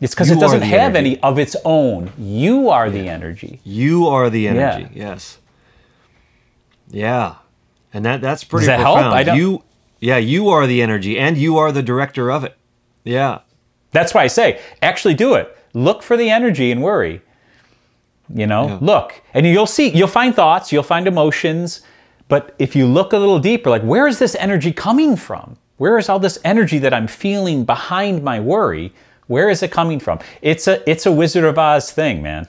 [0.00, 1.12] It's because it doesn't have energy.
[1.12, 2.10] any of its own.
[2.18, 3.60] You are the energy.
[3.64, 4.88] You are the energy.
[4.92, 5.10] Yeah.
[5.12, 5.38] Yes.
[6.90, 7.34] Yeah.
[7.94, 8.96] And that that's pretty that help?
[8.96, 9.14] profound.
[9.14, 9.62] I don't- You
[10.00, 12.56] yeah, you are the energy and you are the director of it.
[13.04, 13.38] Yeah.
[13.90, 15.56] That's why I say, actually do it.
[15.74, 17.20] Look for the energy and worry.
[18.32, 18.78] You know, Yeah.
[18.80, 21.80] look, and you'll see, you'll find thoughts, you'll find emotions,
[22.28, 25.56] but if you look a little deeper, like where is this energy coming from?
[25.78, 28.92] Where is all this energy that I'm feeling behind my worry?
[29.28, 30.18] Where is it coming from?
[30.42, 32.48] It's a it's a Wizard of Oz thing, man.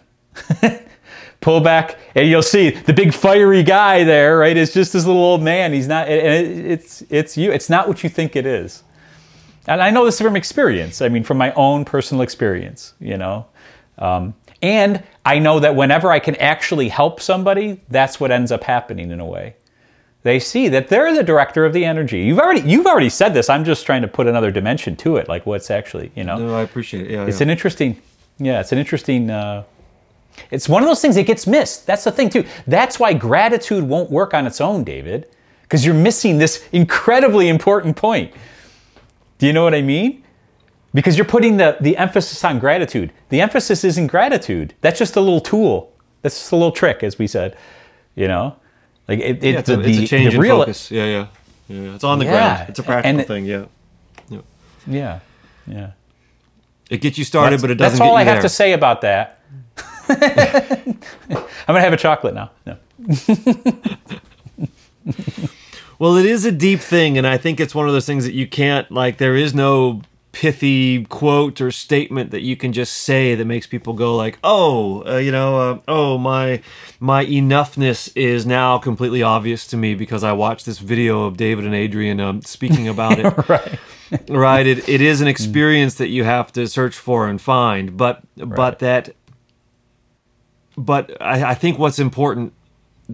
[1.41, 4.57] Pull back, and you'll see the big fiery guy there, right?
[4.57, 5.71] Is just this little old man.
[5.71, 6.07] He's not.
[6.07, 7.51] And it, it's it's you.
[7.51, 8.83] It's not what you think it is.
[9.67, 11.01] And I know this from experience.
[11.01, 13.45] I mean, from my own personal experience, you know.
[13.97, 18.63] Um, and I know that whenever I can actually help somebody, that's what ends up
[18.63, 19.55] happening in a way.
[20.23, 22.19] They see that they're the director of the energy.
[22.19, 23.49] You've already you've already said this.
[23.49, 26.37] I'm just trying to put another dimension to it, like what's actually, you know.
[26.37, 27.11] No, I appreciate it.
[27.11, 27.25] Yeah.
[27.25, 27.45] It's yeah.
[27.45, 28.01] an interesting,
[28.37, 29.29] yeah, it's an interesting.
[29.29, 29.63] Uh,
[30.51, 31.87] it's one of those things that gets missed.
[31.87, 32.45] That's the thing too.
[32.67, 35.27] That's why gratitude won't work on its own, David,
[35.63, 38.33] because you're missing this incredibly important point.
[39.37, 40.23] Do you know what I mean?
[40.93, 43.13] Because you're putting the, the emphasis on gratitude.
[43.29, 44.73] The emphasis isn't gratitude.
[44.81, 45.93] That's just a little tool.
[46.23, 47.55] That's just a little trick, as we said.
[48.15, 48.55] You know,
[49.09, 50.91] like it, it, yeah, it's, a, it's a change the in real- focus.
[50.91, 51.27] Yeah, yeah.
[51.67, 51.95] Yeah.
[51.95, 52.69] It's on the Yeah, ground.
[52.69, 53.65] It's a practical thing, yeah.
[54.29, 54.39] Yeah,
[54.87, 55.19] yeah.
[55.67, 55.91] yeah,
[56.89, 58.41] It gets you started, That's, but it doesn't that's all I have there.
[58.43, 59.39] to say about that.
[60.09, 60.97] I'm
[61.67, 62.51] gonna have a chocolate now.
[62.65, 62.77] No.
[65.99, 68.33] Well, it is a deep thing, and I think it's one of those things that
[68.33, 69.17] you can't like.
[69.17, 70.01] There is no
[70.31, 75.03] pithy quote or statement that you can just say that makes people go like, "Oh,
[75.07, 76.61] uh, you know, uh, oh my
[76.99, 81.65] my enoughness is now completely obvious to me because I watched this video of David
[81.65, 83.79] and Adrien um, speaking about it." right.
[84.29, 84.67] right.
[84.67, 88.55] It it is an experience that you have to search for and find, but Right.
[88.55, 89.15] but that
[90.77, 92.53] but I, I think what's important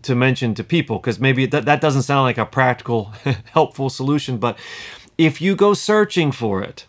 [0.04, 3.14] to mention to people because maybe that, that doesn't sound like a practical
[3.54, 4.58] helpful solution but
[5.18, 6.86] if you go searching for it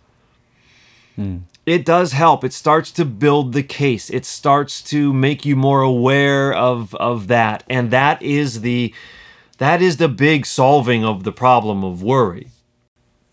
[1.66, 2.44] it does help.
[2.44, 4.10] It starts to build the case.
[4.10, 7.64] It starts to make you more aware of of that.
[7.68, 8.94] And that is the
[9.58, 12.48] that is the big solving of the problem of worry.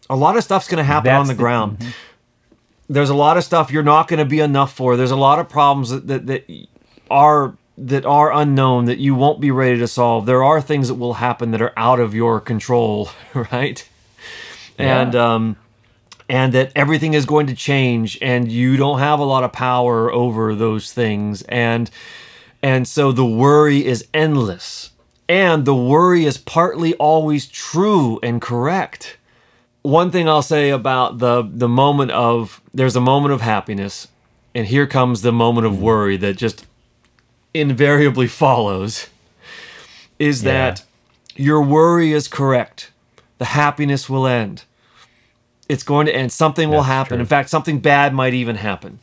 [0.09, 1.93] A lot of stuff's going to happen That's on the the- ground.
[2.89, 4.97] There's a lot of stuff you're not going to be enough for.
[4.97, 6.67] There's a lot of problems that, that, that
[7.09, 10.25] are that are unknown that you won't be ready to solve.
[10.25, 13.87] There are things that will happen that are out of your control right?
[14.77, 15.55] And um
[16.29, 20.11] and that everything is going to change and you don't have a lot of power
[20.11, 21.89] over those things and
[22.61, 24.91] and so the worry is endless.
[25.27, 29.17] And the worry is partly always true and correct.
[29.81, 34.07] One thing i'll say about the the moment of there's a moment of happiness
[34.55, 36.65] and here comes the moment of worry that just
[37.53, 39.07] invariably follows
[40.19, 40.51] is Yeah.
[40.51, 40.83] that
[41.35, 42.91] your worry is correct.
[43.39, 44.63] The happiness will end
[45.69, 47.17] it's going to end something will That's happen.
[47.17, 47.21] True.
[47.21, 48.99] in fact something bad might even happen.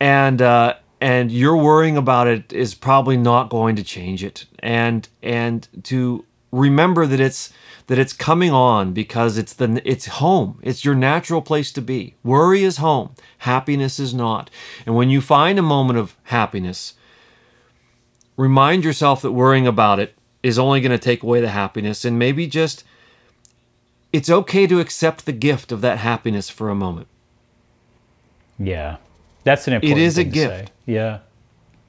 [0.00, 4.46] And uh and your worrying about it is probably not going to change it.
[4.60, 7.52] And and to remember that it's
[7.88, 10.58] that it's coming on because it's the it's home.
[10.62, 12.14] It's your natural place to be.
[12.22, 13.14] Worry is home.
[13.38, 14.50] Happiness is not.
[14.86, 16.94] And when you find a moment of happiness
[18.36, 22.18] remind yourself that worrying about it is only going to take away the happiness and
[22.18, 22.84] maybe just
[24.12, 27.08] it's okay to accept the gift of that happiness for a moment
[28.58, 28.96] Yeah.
[29.44, 30.68] That's an important is a gift.
[30.68, 30.72] say.
[30.86, 31.18] Yeah.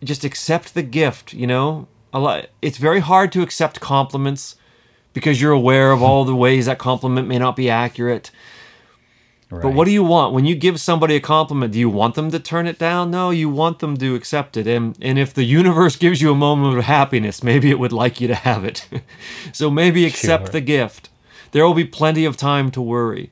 [0.03, 4.55] just accept the gift you know a lot it's very hard to accept compliments
[5.13, 8.31] because you're aware of all the ways that compliment may not be accurate
[9.49, 12.31] but what do you want when you give somebody a compliment do you want them
[12.31, 15.43] to turn it down no you want them to accept it and and if the
[15.43, 18.87] universe gives you a moment of happiness maybe it would like you to have it
[19.53, 20.51] so maybe accept Sure.
[20.53, 21.09] the gift
[21.53, 23.31] there will be plenty of time to worry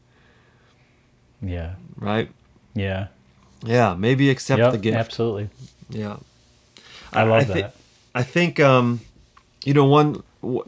[1.42, 1.74] Yeah.
[1.98, 2.30] right
[2.74, 3.08] Yeah.
[3.64, 5.50] yeah maybe accept Yep, the gift Absolutely.
[5.90, 6.18] yeah
[7.14, 7.76] I love thi- that.
[8.16, 9.02] I think um,
[9.66, 10.68] you know one wh-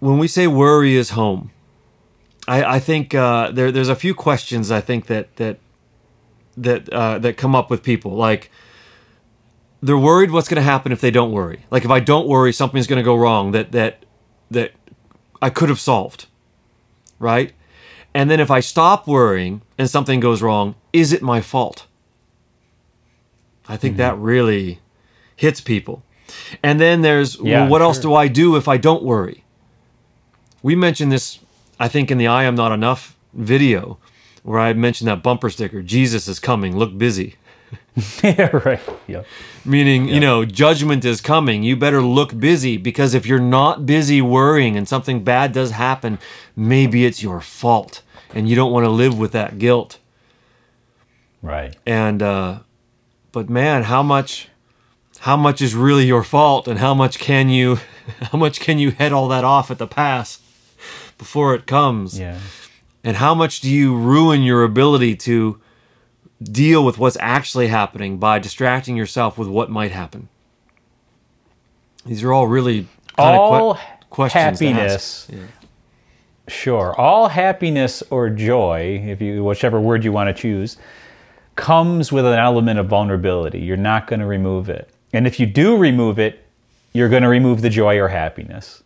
[0.00, 1.50] when we say worry is home,
[2.46, 5.58] I, I think uh, there there's a few questions I think that that
[6.56, 8.50] that uh, that come up with people like
[9.82, 11.64] they're worried what's going to happen if they don't worry.
[11.70, 14.04] Like if I don't worry, something's going to go wrong that that
[14.50, 14.72] that
[15.40, 16.26] I could have solved,
[17.18, 17.52] right?
[18.14, 21.86] And then if I stop worrying and something goes wrong, is it my fault?
[23.68, 24.22] I think that mm-hmm.
[24.22, 24.80] really
[25.36, 26.02] hits people.
[26.62, 29.44] And then there's Yeah, well, what else do I do if I don't worry?
[30.62, 31.38] We mentioned this,
[31.78, 33.98] I think, in the I Am Not Enough video,
[34.42, 37.36] where I mentioned that bumper sticker Jesus is coming, look busy.
[38.22, 38.80] yeah, right.
[39.06, 39.26] Yep.
[39.64, 41.62] Meaning, you know, judgment is coming.
[41.62, 46.18] You better look busy because if you're not busy worrying and something bad does happen,
[46.56, 48.02] maybe it's your fault
[48.34, 49.98] and you don't want to live with that guilt.
[51.42, 51.76] Right.
[51.86, 52.60] and uh
[53.30, 54.48] but man how much
[55.20, 57.78] how much is really your fault and how much can you
[58.32, 60.40] how much can you head all that off at the pass
[61.16, 62.38] before it comes Yeah.
[63.04, 65.60] and how much do you ruin your ability to
[66.42, 70.28] deal with what's actually happening by distracting yourself with what might happen
[72.06, 72.86] these are all really
[73.18, 75.28] All que- questions happiness.
[76.48, 76.98] Sure.
[76.98, 80.78] All happiness or joy, if you whichever word you want to choose,
[81.56, 83.58] comes with an element of vulnerability.
[83.58, 84.88] You're not going to remove it.
[85.12, 86.46] And if you do remove it,
[86.94, 88.82] you're going to remove the joy or happiness.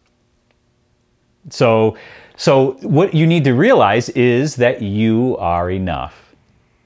[1.50, 1.96] So
[2.36, 6.31] so what you need to realize is that you are enough.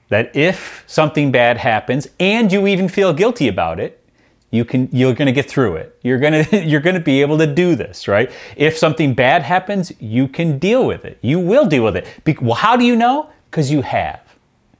[0.09, 4.03] That if something bad happens and you even feel guilty about it,
[4.51, 5.97] you can you're going to get through it.
[6.03, 8.31] You're going to you're going to be able to do this, right?
[8.55, 11.17] If something bad happens, you can deal with it.
[11.21, 12.07] You will deal with it.
[12.23, 13.29] Be- well, how do you know?
[13.51, 14.21] Cuz you have.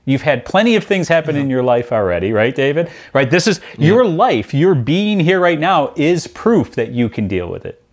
[0.06, 2.90] You've had plenty of things happen in your life already, right, David?
[3.14, 3.30] Right?
[3.30, 7.50] This is your life, your being here right now is proof that you can deal
[7.50, 7.84] with it.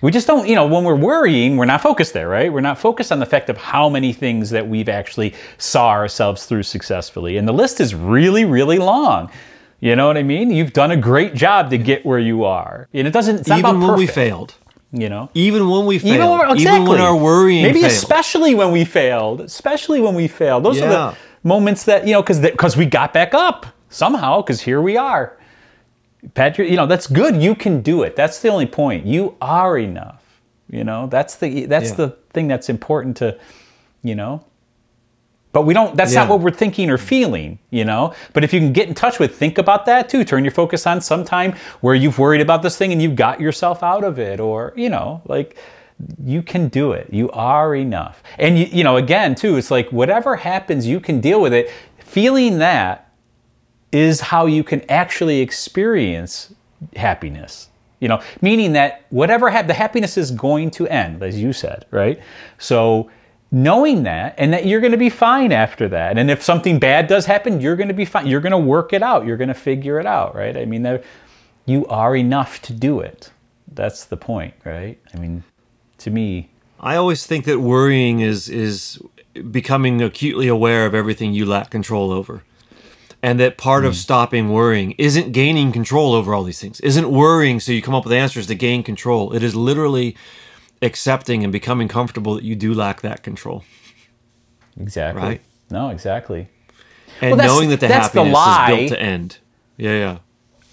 [0.00, 2.52] We just don't, you know, when we're worrying, we're not focused there, right?
[2.52, 6.46] We're not focused on the fact of how many things that we've actually saw ourselves
[6.46, 7.36] through successfully.
[7.36, 9.30] And the list is really, really long.
[9.80, 10.50] You know what I mean?
[10.50, 12.88] You've done a great job to get where you are.
[12.94, 14.54] And it doesn't, it's not even about when we failed
[14.92, 16.14] You know, Even when we failed.
[16.14, 17.92] even when, even when our worrying maybe failed.
[17.92, 20.64] especially when we failed, especially when we failed.
[20.64, 24.60] Those are the moments that you know because because we got back up somehow because
[24.60, 25.37] here we are.
[26.34, 27.36] Patrick, you know that's good.
[27.42, 28.16] You can do it.
[28.16, 29.06] That's the only point.
[29.06, 30.22] You are enough.
[30.70, 31.96] You know that's the that's Yeah.
[31.96, 33.38] the thing that's important to,
[34.02, 34.42] you know.
[35.52, 35.96] But we don't.
[35.96, 38.12] That's not what we're thinking or feeling, you know.
[38.34, 40.22] But if you can get in touch with, think about that too.
[40.24, 43.40] Turn your focus on some time where you've worried about this thing and you've got
[43.40, 45.56] yourself out of it, or you know, like
[46.22, 47.08] you can do it.
[47.10, 48.22] You are enough.
[48.38, 51.70] And you, you know, again, too, it's like whatever happens, you can deal with it.
[51.98, 53.07] Feeling that
[53.92, 56.54] is how you can actually experience
[56.96, 57.68] happiness.
[58.00, 62.20] You know, meaning that whatever the happiness is going to end, as you said, right?
[62.58, 63.10] So
[63.50, 66.16] knowing that and that you're going to be fine after that.
[66.18, 68.26] And if something bad does happen, you're going to be fine.
[68.26, 69.26] You're going to work it out.
[69.26, 70.56] You're going to figure it out, right?
[70.56, 71.02] I mean, there-
[71.66, 73.30] you are enough to do it.
[73.70, 74.98] That's the point, right?
[75.14, 75.44] I mean,
[75.98, 76.48] to me,
[76.80, 79.00] I always think that worrying is is
[79.50, 82.42] becoming acutely aware of everything you lack control over.
[83.22, 83.88] And that part Hmm.
[83.88, 86.78] of stopping worrying isn't gaining control over all these things.
[86.80, 89.32] Isn't worrying so you come up with answers to gain control.
[89.32, 90.14] It is literally
[90.82, 93.64] accepting and becoming comfortable that you do lack that control.
[94.80, 95.20] exactly.
[95.22, 95.40] Right.
[95.70, 96.48] No, exactly.
[97.20, 98.70] And Well, knowing that the that's the happiness lie.
[98.72, 99.38] is built to end.
[99.76, 100.18] Yeah, yeah.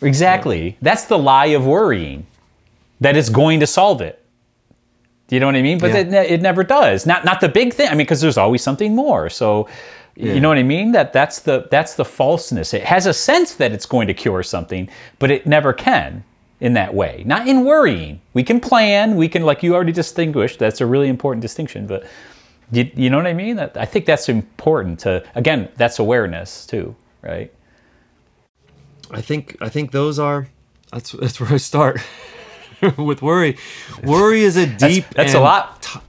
[0.01, 0.77] Exactly.
[0.81, 2.27] That's the lie of worrying,
[3.01, 4.21] that it's going to solve it.
[5.27, 5.79] Do you know what I mean?
[5.79, 6.21] But Yeah.
[6.21, 7.07] it, it never does.
[7.07, 7.87] Not not the big thing.
[7.87, 9.29] I mean, because there's always something more.
[9.29, 9.67] So,
[10.15, 10.91] you know what I mean?
[10.93, 12.73] That that's the that's the falseness.
[12.73, 14.89] It has a sense that it's going to cure something,
[15.19, 16.23] but it never can
[16.59, 17.23] in that way.
[17.25, 18.21] Not in worrying.
[18.33, 19.15] We can plan.
[19.15, 20.57] We can, like you already distinguished.
[20.59, 21.85] That's a really important distinction.
[21.85, 22.07] But
[22.71, 23.57] you, you know what I mean?
[23.57, 25.23] That I think that's important to.
[25.35, 27.51] Again, that's awareness too, right?
[29.11, 30.47] I think I think those are
[30.91, 31.99] that's that's where I start
[32.97, 33.57] with worry.
[34.03, 35.87] Worry is a deep That's a and lot.
[35.95, 35.99] Uh,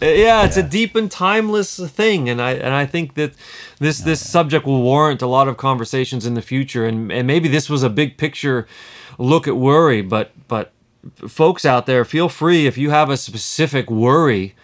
[0.00, 3.32] yeah, it's a deep and timeless thing, and I and I think that
[3.78, 7.48] this this subject will warrant a lot of conversations in the future, and and maybe
[7.48, 8.66] this was a big picture
[9.18, 10.72] look at worry, but but
[11.28, 14.54] folks out there, feel free if you have a specific worry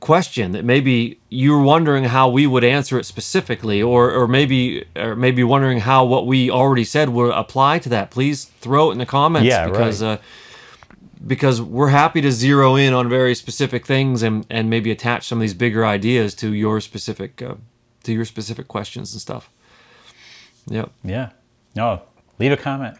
[0.00, 5.14] question that maybe you're wondering how we would answer it specifically or or maybe or
[5.14, 8.98] maybe wondering how what we already said would apply to that please throw it in
[8.98, 10.18] the comments Yeah, because right.
[10.18, 10.22] uh
[11.26, 15.38] because we're happy to zero in on very specific things and and maybe attach some
[15.38, 17.54] of these bigger ideas to your specific uh,
[18.04, 19.50] to your specific questions and stuff
[20.66, 21.30] yep Yeah.
[21.74, 22.02] No,
[22.38, 22.98] leave a comment.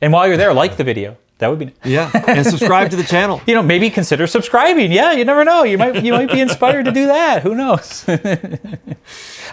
[0.00, 1.16] And while you're there, like the video.
[1.38, 4.92] That would be yeah and subscribe to the channel you know, maybe consider subscribing.
[4.92, 5.62] Yeah, you never know.
[5.64, 7.42] You might you might be inspired to do that.
[7.42, 8.04] Who knows?
[8.08, 8.18] I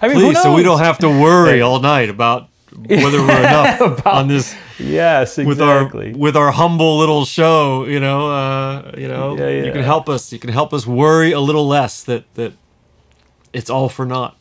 [0.07, 0.43] mean, who please knows?
[0.43, 5.37] so we don't have to worry all night about whether we're enough on this Yes,
[5.37, 6.13] with exactly.
[6.13, 10.09] our with our humble little show, you know, uh, you know, Yeah, you can help
[10.09, 10.31] us.
[10.31, 12.53] You can help us worry a little less that that
[13.53, 14.37] it's all for naught.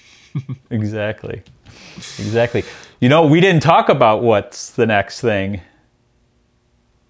[0.70, 1.42] exactly.
[1.96, 2.64] Exactly.
[3.00, 5.60] You know, we didn't talk about what's the next thing.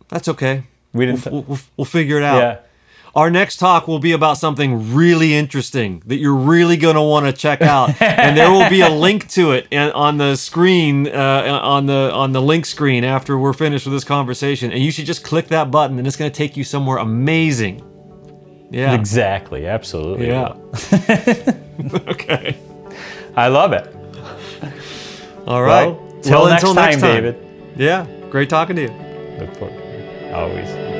[0.08, 0.64] That's okay.
[0.92, 1.26] We didn't.
[1.26, 2.38] we'll, we'll, we'll figure it out.
[2.38, 2.58] yeah.
[3.14, 7.26] Our next talk will be about something really interesting that you're really going to want
[7.26, 11.60] to check out, and there will be a link to it on the screen, uh,
[11.62, 14.70] on the on the link screen after we're finished with this conversation.
[14.70, 17.82] And you should just click that button, and it's going to take you somewhere amazing.
[18.70, 18.94] Yeah.
[18.94, 19.66] Exactly.
[19.66, 20.28] Absolutely.
[20.28, 20.54] Yeah.
[22.08, 22.56] okay.
[23.36, 23.94] I love it.
[25.46, 25.88] All right.
[25.88, 27.36] Well, till next time, David.
[27.76, 28.06] Yeah.
[28.30, 28.88] Great talking to you.
[29.40, 30.32] Look forward.
[30.32, 30.99] Always.